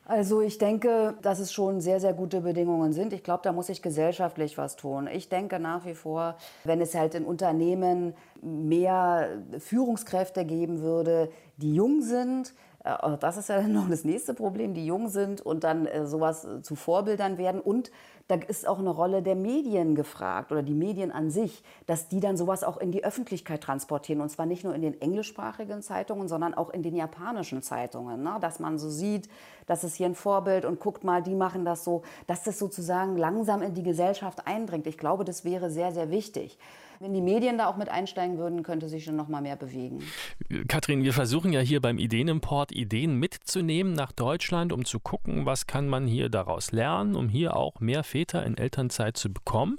Also 0.08 0.40
ich 0.40 0.58
denke, 0.58 1.14
dass 1.22 1.40
es 1.40 1.52
schon 1.52 1.80
sehr, 1.80 1.98
sehr 1.98 2.12
gute 2.12 2.40
Bedingungen 2.40 2.92
sind. 2.92 3.12
Ich 3.12 3.24
glaube, 3.24 3.40
da 3.42 3.50
muss 3.50 3.66
sich 3.66 3.82
gesellschaftlich 3.82 4.56
was 4.56 4.76
tun. 4.76 5.08
Ich 5.12 5.28
denke 5.28 5.58
nach 5.58 5.84
wie 5.84 5.94
vor, 5.94 6.36
wenn 6.62 6.80
es 6.80 6.94
halt 6.94 7.16
in 7.16 7.24
Unternehmen 7.24 8.14
mehr 8.40 9.42
Führungskräfte 9.58 10.44
geben 10.44 10.80
würde, 10.80 11.28
die 11.56 11.74
jung 11.74 12.02
sind, 12.02 12.54
Äh, 12.86 13.18
das 13.18 13.36
ist 13.36 13.48
ja 13.48 13.60
dann 13.60 13.72
noch 13.74 13.88
das 13.88 14.04
nächste 14.04 14.34
Problem, 14.34 14.74
die 14.74 14.86
jung 14.86 15.08
sind 15.08 15.40
und 15.40 15.64
dann 15.64 15.86
äh, 15.86 16.06
sowas 16.06 16.44
äh, 16.44 16.62
zu 16.62 16.76
Vorbildern 16.76 17.38
werden. 17.38 17.60
Und 17.60 17.90
da 18.28 18.36
ist 18.36 18.66
auch 18.66 18.78
eine 18.78 18.90
Rolle 18.90 19.22
der 19.22 19.36
Medien 19.36 19.94
gefragt 19.94 20.50
oder 20.50 20.62
die 20.62 20.74
Medien 20.74 21.12
an 21.12 21.30
sich, 21.30 21.62
dass 21.86 22.08
die 22.08 22.18
dann 22.18 22.36
sowas 22.36 22.64
auch 22.64 22.76
in 22.76 22.90
die 22.90 23.04
Öffentlichkeit 23.04 23.60
transportieren. 23.60 24.20
Und 24.20 24.30
zwar 24.30 24.46
nicht 24.46 24.64
nur 24.64 24.74
in 24.74 24.82
den 24.82 25.00
englischsprachigen 25.00 25.82
Zeitungen, 25.82 26.26
sondern 26.26 26.54
auch 26.54 26.70
in 26.70 26.82
den 26.82 26.96
japanischen 26.96 27.62
Zeitungen. 27.62 28.22
Ne? 28.22 28.36
Dass 28.40 28.58
man 28.58 28.78
so 28.78 28.88
sieht, 28.88 29.28
das 29.66 29.84
ist 29.84 29.94
hier 29.94 30.06
ein 30.06 30.14
Vorbild 30.14 30.64
und 30.64 30.80
guckt 30.80 31.04
mal, 31.04 31.22
die 31.22 31.34
machen 31.34 31.64
das 31.64 31.84
so, 31.84 32.02
dass 32.26 32.42
das 32.42 32.58
sozusagen 32.58 33.16
langsam 33.16 33.62
in 33.62 33.74
die 33.74 33.82
Gesellschaft 33.82 34.46
eindringt. 34.46 34.86
Ich 34.86 34.98
glaube, 34.98 35.24
das 35.24 35.44
wäre 35.44 35.70
sehr, 35.70 35.92
sehr 35.92 36.10
wichtig. 36.10 36.58
Wenn 36.98 37.12
die 37.12 37.20
Medien 37.20 37.58
da 37.58 37.66
auch 37.66 37.76
mit 37.76 37.88
einsteigen 37.88 38.38
würden, 38.38 38.62
könnte 38.62 38.88
sich 38.88 39.04
schon 39.04 39.16
noch 39.16 39.28
mal 39.28 39.42
mehr 39.42 39.56
bewegen. 39.56 40.02
Katrin, 40.68 41.04
wir 41.04 41.12
versuchen 41.12 41.52
ja 41.52 41.60
hier 41.60 41.80
beim 41.80 41.98
Ideenimport 41.98 42.72
Ideen 42.72 43.16
mitzunehmen 43.18 43.92
nach 43.92 44.12
Deutschland, 44.12 44.72
um 44.72 44.84
zu 44.84 45.00
gucken, 45.00 45.44
was 45.44 45.66
kann 45.66 45.88
man 45.88 46.06
hier 46.06 46.28
daraus 46.28 46.72
lernen, 46.72 47.14
um 47.14 47.28
hier 47.28 47.56
auch 47.56 47.80
mehr 47.80 48.02
Väter 48.02 48.46
in 48.46 48.56
Elternzeit 48.56 49.16
zu 49.16 49.32
bekommen. 49.32 49.78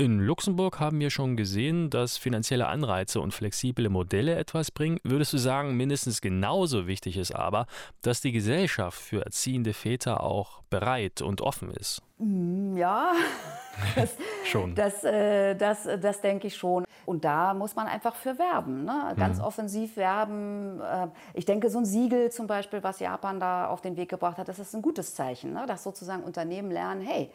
In 0.00 0.18
Luxemburg 0.18 0.80
haben 0.80 0.98
wir 0.98 1.10
schon 1.10 1.36
gesehen, 1.36 1.90
dass 1.90 2.16
finanzielle 2.16 2.68
Anreize 2.68 3.20
und 3.20 3.34
flexible 3.34 3.90
Modelle 3.90 4.34
etwas 4.34 4.70
bringen. 4.70 4.98
Würdest 5.04 5.34
du 5.34 5.36
sagen, 5.36 5.76
mindestens 5.76 6.22
genauso 6.22 6.86
wichtig 6.86 7.18
ist 7.18 7.32
aber, 7.32 7.66
dass 8.00 8.22
die 8.22 8.32
Gesellschaft 8.32 8.98
für 8.98 9.22
erziehende 9.22 9.74
Väter 9.74 10.22
auch 10.22 10.62
bereit 10.70 11.20
und 11.20 11.42
offen 11.42 11.70
ist? 11.72 12.00
Mm, 12.16 12.78
ja, 12.78 13.12
das, 13.94 14.16
schon. 14.46 14.74
Das, 14.74 15.04
äh, 15.04 15.54
das, 15.54 15.86
das 16.00 16.22
denke 16.22 16.46
ich 16.46 16.56
schon. 16.56 16.86
Und 17.04 17.26
da 17.26 17.52
muss 17.52 17.76
man 17.76 17.86
einfach 17.86 18.14
für 18.14 18.38
werben, 18.38 18.86
ne? 18.86 19.14
ganz 19.18 19.36
mhm. 19.36 19.44
offensiv 19.44 19.98
werben. 19.98 20.80
Äh, 20.80 21.08
ich 21.34 21.44
denke, 21.44 21.68
so 21.68 21.76
ein 21.76 21.84
Siegel 21.84 22.30
zum 22.30 22.46
Beispiel, 22.46 22.82
was 22.82 23.00
Japan 23.00 23.38
da 23.38 23.66
auf 23.66 23.82
den 23.82 23.98
Weg 23.98 24.08
gebracht 24.08 24.38
hat, 24.38 24.48
das 24.48 24.58
ist 24.60 24.74
ein 24.74 24.80
gutes 24.80 25.14
Zeichen, 25.14 25.52
ne? 25.52 25.66
dass 25.66 25.82
sozusagen 25.82 26.22
Unternehmen 26.22 26.70
lernen, 26.70 27.02
hey, 27.02 27.30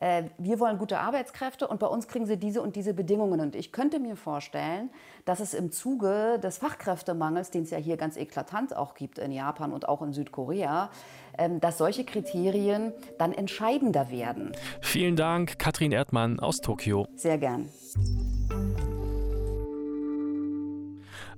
äh, 0.00 0.24
wir 0.38 0.60
wollen 0.60 0.78
gute 0.78 0.98
Arbeitskräfte 0.98 1.66
und 1.66 1.80
bei 1.80 1.86
uns 1.86 2.08
kriegen 2.08 2.26
sie 2.26 2.36
diese 2.36 2.62
und 2.62 2.76
diese 2.76 2.94
Bedingungen. 2.94 3.40
Und 3.40 3.56
ich 3.56 3.72
könnte 3.72 3.98
mir 3.98 4.16
vorstellen, 4.16 4.90
dass 5.24 5.40
es 5.40 5.54
im 5.54 5.72
Zuge 5.72 6.38
des 6.42 6.58
Fachkräftemangels, 6.58 7.50
den 7.50 7.64
es 7.64 7.70
ja 7.70 7.78
hier 7.78 7.96
ganz 7.96 8.16
eklatant 8.16 8.76
auch 8.76 8.94
gibt 8.94 9.18
in 9.18 9.32
Japan 9.32 9.72
und 9.72 9.88
auch 9.88 10.02
in 10.02 10.12
Südkorea, 10.12 10.90
ähm, 11.36 11.60
dass 11.60 11.78
solche 11.78 12.04
Kriterien 12.04 12.92
dann 13.18 13.32
entscheidender 13.32 14.10
werden. 14.10 14.52
Vielen 14.80 15.16
Dank, 15.16 15.58
Katrin 15.58 15.92
Erdmann 15.92 16.40
aus 16.40 16.58
Tokio. 16.58 17.06
Sehr 17.16 17.38
gern. 17.38 17.68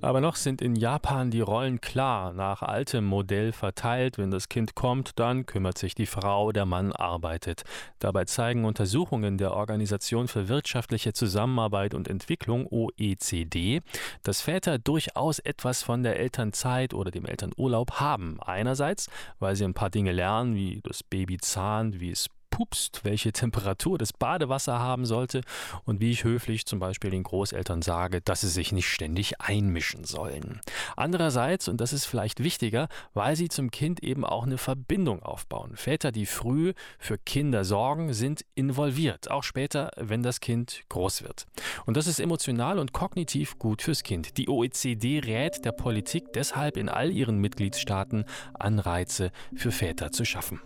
Aber 0.01 0.19
noch 0.19 0.35
sind 0.35 0.63
in 0.63 0.75
Japan 0.75 1.29
die 1.29 1.41
Rollen 1.41 1.79
klar, 1.79 2.33
nach 2.33 2.63
altem 2.63 3.05
Modell 3.05 3.51
verteilt. 3.51 4.17
Wenn 4.17 4.31
das 4.31 4.49
Kind 4.49 4.73
kommt, 4.73 5.19
dann 5.19 5.45
kümmert 5.45 5.77
sich 5.77 5.93
die 5.93 6.07
Frau, 6.07 6.51
der 6.51 6.65
Mann 6.65 6.91
arbeitet. 6.91 7.63
Dabei 7.99 8.25
zeigen 8.25 8.65
Untersuchungen 8.65 9.37
der 9.37 9.53
Organisation 9.53 10.27
für 10.27 10.47
wirtschaftliche 10.47 11.13
Zusammenarbeit 11.13 11.93
und 11.93 12.07
Entwicklung 12.07 12.65
OECD, 12.65 13.81
dass 14.23 14.41
Väter 14.41 14.79
durchaus 14.79 15.37
etwas 15.37 15.83
von 15.83 16.01
der 16.01 16.19
Elternzeit 16.19 16.95
oder 16.95 17.11
dem 17.11 17.25
Elternurlaub 17.25 17.99
haben. 17.99 18.39
Einerseits, 18.41 19.07
weil 19.37 19.55
sie 19.55 19.65
ein 19.65 19.75
paar 19.75 19.91
Dinge 19.91 20.13
lernen, 20.13 20.55
wie 20.55 20.81
das 20.83 21.03
Baby 21.03 21.37
zahnt, 21.37 21.99
wie 21.99 22.09
es 22.09 22.27
pupst, 22.51 23.03
welche 23.03 23.31
Temperatur 23.33 23.97
das 23.97 24.13
Badewasser 24.13 24.77
haben 24.77 25.07
sollte 25.07 25.41
und 25.85 25.99
wie 25.99 26.11
ich 26.11 26.23
höflich 26.23 26.67
zum 26.67 26.77
Beispiel 26.77 27.09
den 27.09 27.23
Großeltern 27.23 27.81
sage, 27.81 28.21
dass 28.21 28.41
sie 28.41 28.49
sich 28.49 28.71
nicht 28.71 28.87
ständig 28.87 29.41
einmischen 29.41 30.03
sollen. 30.03 30.61
Andererseits, 30.95 31.67
und 31.67 31.81
das 31.81 31.93
ist 31.93 32.05
vielleicht 32.05 32.43
wichtiger, 32.43 32.87
weil 33.15 33.35
sie 33.35 33.49
zum 33.49 33.71
Kind 33.71 34.03
eben 34.03 34.23
auch 34.23 34.45
eine 34.45 34.59
Verbindung 34.59 35.23
aufbauen. 35.23 35.75
Väter, 35.75 36.11
die 36.11 36.27
früh 36.27 36.73
für 36.99 37.17
Kinder 37.17 37.65
sorgen, 37.65 38.13
sind 38.13 38.45
involviert, 38.53 39.31
auch 39.31 39.43
später, 39.43 39.91
wenn 39.97 40.21
das 40.21 40.39
Kind 40.39 40.83
groß 40.89 41.23
wird. 41.23 41.47
Und 41.85 41.97
das 41.97 42.07
ist 42.07 42.19
emotional 42.19 42.77
und 42.77 42.93
kognitiv 42.93 43.57
gut 43.57 43.81
fürs 43.81 44.03
Kind. 44.03 44.37
Die 44.37 44.49
OECD 44.49 45.19
rät 45.19 45.65
der 45.65 45.71
Politik 45.71 46.33
deshalb 46.33 46.77
in 46.77 46.89
all 46.89 47.09
ihren 47.09 47.37
Mitgliedstaaten 47.37 48.25
Anreize 48.53 49.31
für 49.55 49.71
Väter 49.71 50.11
zu 50.11 50.25
schaffen. 50.25 50.61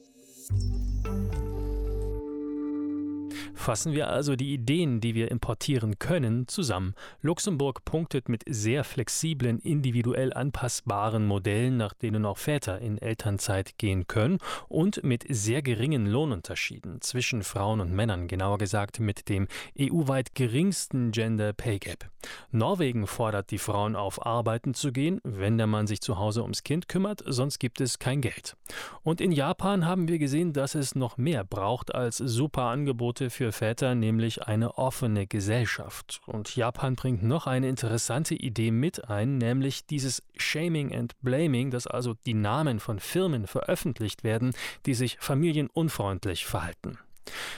Fassen 3.53 3.93
wir 3.93 4.09
also 4.09 4.35
die 4.35 4.53
Ideen, 4.53 5.01
die 5.01 5.15
wir 5.15 5.31
importieren 5.31 5.99
können, 5.99 6.47
zusammen. 6.47 6.95
Luxemburg 7.21 7.85
punktet 7.85 8.29
mit 8.29 8.43
sehr 8.47 8.83
flexiblen, 8.83 9.59
individuell 9.59 10.33
anpassbaren 10.33 11.25
Modellen, 11.25 11.77
nach 11.77 11.93
denen 11.93 12.25
auch 12.25 12.37
Väter 12.37 12.79
in 12.79 12.97
Elternzeit 12.97 13.77
gehen 13.77 14.07
können 14.07 14.39
und 14.67 15.03
mit 15.03 15.25
sehr 15.29 15.61
geringen 15.61 16.05
Lohnunterschieden 16.05 17.01
zwischen 17.01 17.43
Frauen 17.43 17.79
und 17.79 17.91
Männern, 17.91 18.27
genauer 18.27 18.57
gesagt 18.57 18.99
mit 18.99 19.29
dem 19.29 19.47
EU-weit 19.79 20.35
geringsten 20.35 21.11
Gender 21.11 21.53
Pay 21.53 21.79
Gap. 21.79 22.09
Norwegen 22.51 23.07
fordert 23.07 23.51
die 23.51 23.57
Frauen 23.57 23.95
auf, 23.95 24.25
arbeiten 24.25 24.73
zu 24.73 24.91
gehen, 24.91 25.21
wenn 25.23 25.57
der 25.57 25.67
Mann 25.67 25.87
sich 25.87 26.01
zu 26.01 26.17
Hause 26.17 26.41
ums 26.41 26.63
Kind 26.63 26.87
kümmert, 26.87 27.23
sonst 27.25 27.59
gibt 27.59 27.81
es 27.81 27.99
kein 27.99 28.21
Geld. 28.21 28.55
Und 29.03 29.21
in 29.21 29.31
Japan 29.31 29.85
haben 29.85 30.07
wir 30.07 30.19
gesehen, 30.19 30.53
dass 30.53 30.75
es 30.75 30.95
noch 30.95 31.17
mehr 31.17 31.43
braucht 31.43 31.93
als 31.93 32.17
super 32.17 32.63
Angebote 32.63 33.24
für 33.29 33.51
Väter, 33.51 33.95
nämlich 33.95 34.43
eine 34.43 34.77
offene 34.77 35.27
Gesellschaft. 35.27 36.21
Und 36.25 36.55
Japan 36.55 36.95
bringt 36.95 37.23
noch 37.23 37.47
eine 37.47 37.69
interessante 37.69 38.35
Idee 38.35 38.71
mit 38.71 39.09
ein, 39.09 39.37
nämlich 39.37 39.85
dieses 39.85 40.23
Shaming 40.37 40.93
and 40.95 41.13
Blaming, 41.21 41.71
dass 41.71 41.87
also 41.87 42.13
die 42.25 42.33
Namen 42.33 42.79
von 42.79 42.99
Firmen 42.99 43.47
veröffentlicht 43.47 44.23
werden, 44.23 44.53
die 44.85 44.93
sich 44.93 45.17
familienunfreundlich 45.19 46.45
verhalten. 46.45 46.97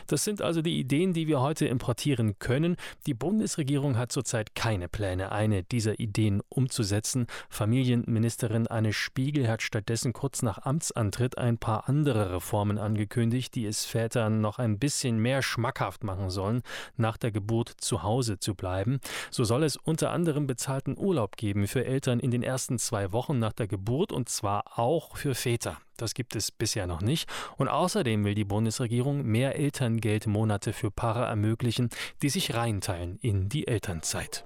Das 0.08 0.24
sind 0.24 0.42
also 0.42 0.62
die 0.62 0.80
Ideen, 0.80 1.14
die 1.14 1.28
wir 1.28 1.42
heute 1.42 1.68
importieren 1.68 2.40
können. 2.40 2.78
Die 3.06 3.14
Bundesregierung 3.14 3.98
hat 3.98 4.12
zurzeit 4.12 4.56
keine 4.56 4.88
Pläne, 4.88 5.32
eine 5.32 5.64
dieser 5.64 6.00
Ideen 6.00 6.42
umzusetzen. 6.50 7.28
Familienministerin 7.50 8.68
Anne 8.68 8.94
Spiegel 8.94 9.48
hat 9.48 9.62
stattdessen 9.62 10.14
kurz 10.14 10.42
nach 10.42 10.60
Amtsantritt 10.60 11.38
ein 11.38 11.58
paar 11.58 11.90
andere 11.90 12.34
Reformen 12.34 12.78
angekündigt, 12.78 13.56
die 13.56 13.66
es 13.66 13.86
Vätern 13.86 14.42
noch 14.42 14.60
ein 14.60 14.80
bisschen 14.80 15.20
mehr 15.20 15.42
schmackhaft 15.42 16.04
machen 16.04 16.30
sollen, 16.30 16.62
nach 16.96 17.18
der 17.18 17.32
Geburt 17.32 17.70
zu 17.78 18.04
Hause 18.04 18.40
zu 18.40 18.56
bleiben. 18.56 19.00
So 19.32 19.44
soll 19.44 19.64
es 19.64 19.78
unter 19.78 20.12
anderem 20.12 20.48
bezahlten 20.48 20.98
Urlaub 20.98 21.38
geben 21.38 21.68
für 21.68 21.86
Eltern 21.86 22.20
in 22.20 22.32
den 22.32 22.44
ersten 22.44 22.80
zwei 22.80 23.12
Wochen 23.12 23.40
nach 23.40 23.54
der 23.54 23.68
Geburt 23.68 24.12
und 24.12 24.30
zwar 24.30 24.78
auch 24.80 25.18
für 25.18 25.36
Väter. 25.36 25.78
Das 25.98 26.14
gibt 26.14 26.36
es 26.36 26.52
bisher 26.52 26.88
noch 26.88 27.02
nicht. 27.02 27.30
Und 27.58 27.68
außerdem 27.68 28.24
will 28.24 28.36
die 28.36 28.46
Bundesregierung 28.46 29.24
mehr 29.24 29.56
Elterngeldmonate 29.56 30.72
für 30.72 30.92
Paare 30.92 31.26
ermöglichen, 31.26 31.90
die 32.22 32.30
sich 32.30 32.56
reinteilen 32.56 33.18
in 33.18 33.50
die 33.50 33.68
Elternzeit. 33.68 34.46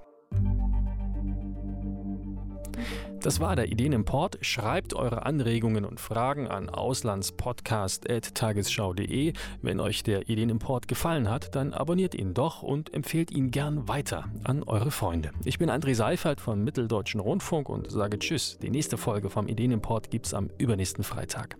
Das 3.22 3.38
war 3.38 3.54
der 3.54 3.70
Ideenimport. 3.70 4.38
Schreibt 4.40 4.94
eure 4.94 5.24
Anregungen 5.24 5.84
und 5.84 6.00
Fragen 6.00 6.48
an 6.48 6.68
auslandspodcast.tagesschau.de. 6.68 9.34
Wenn 9.62 9.78
euch 9.78 10.02
der 10.02 10.28
Ideenimport 10.28 10.88
gefallen 10.88 11.30
hat, 11.30 11.54
dann 11.54 11.72
abonniert 11.72 12.16
ihn 12.16 12.34
doch 12.34 12.64
und 12.64 12.92
empfehlt 12.92 13.30
ihn 13.30 13.52
gern 13.52 13.86
weiter 13.86 14.24
an 14.42 14.64
eure 14.64 14.90
Freunde. 14.90 15.30
Ich 15.44 15.58
bin 15.58 15.70
André 15.70 15.94
Seifert 15.94 16.40
vom 16.40 16.64
Mitteldeutschen 16.64 17.20
Rundfunk 17.20 17.68
und 17.68 17.92
sage 17.92 18.18
Tschüss. 18.18 18.58
Die 18.60 18.70
nächste 18.70 18.98
Folge 18.98 19.30
vom 19.30 19.46
Ideenimport 19.46 20.10
gibt's 20.10 20.34
am 20.34 20.50
übernächsten 20.58 21.04
Freitag. 21.04 21.56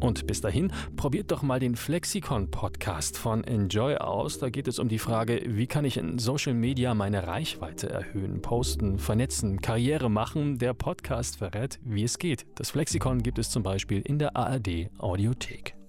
Und 0.00 0.26
bis 0.26 0.40
dahin, 0.40 0.72
probiert 0.96 1.30
doch 1.30 1.42
mal 1.42 1.60
den 1.60 1.76
Flexikon-Podcast 1.76 3.18
von 3.18 3.44
Enjoy 3.44 3.96
aus. 3.96 4.38
Da 4.38 4.50
geht 4.50 4.68
es 4.68 4.78
um 4.78 4.88
die 4.88 4.98
Frage, 4.98 5.42
wie 5.46 5.66
kann 5.66 5.84
ich 5.84 5.96
in 5.96 6.18
Social 6.18 6.54
Media 6.54 6.94
meine 6.94 7.26
Reichweite 7.26 7.88
erhöhen, 7.88 8.42
posten, 8.42 8.98
vernetzen, 8.98 9.60
Karriere 9.60 10.10
machen. 10.10 10.58
Der 10.58 10.74
Podcast 10.74 11.38
verrät, 11.38 11.78
wie 11.82 12.04
es 12.04 12.18
geht. 12.18 12.46
Das 12.54 12.70
Flexikon 12.70 13.22
gibt 13.22 13.38
es 13.38 13.50
zum 13.50 13.62
Beispiel 13.62 14.00
in 14.00 14.18
der 14.18 14.36
ARD 14.36 14.90
Audiothek. 14.98 15.79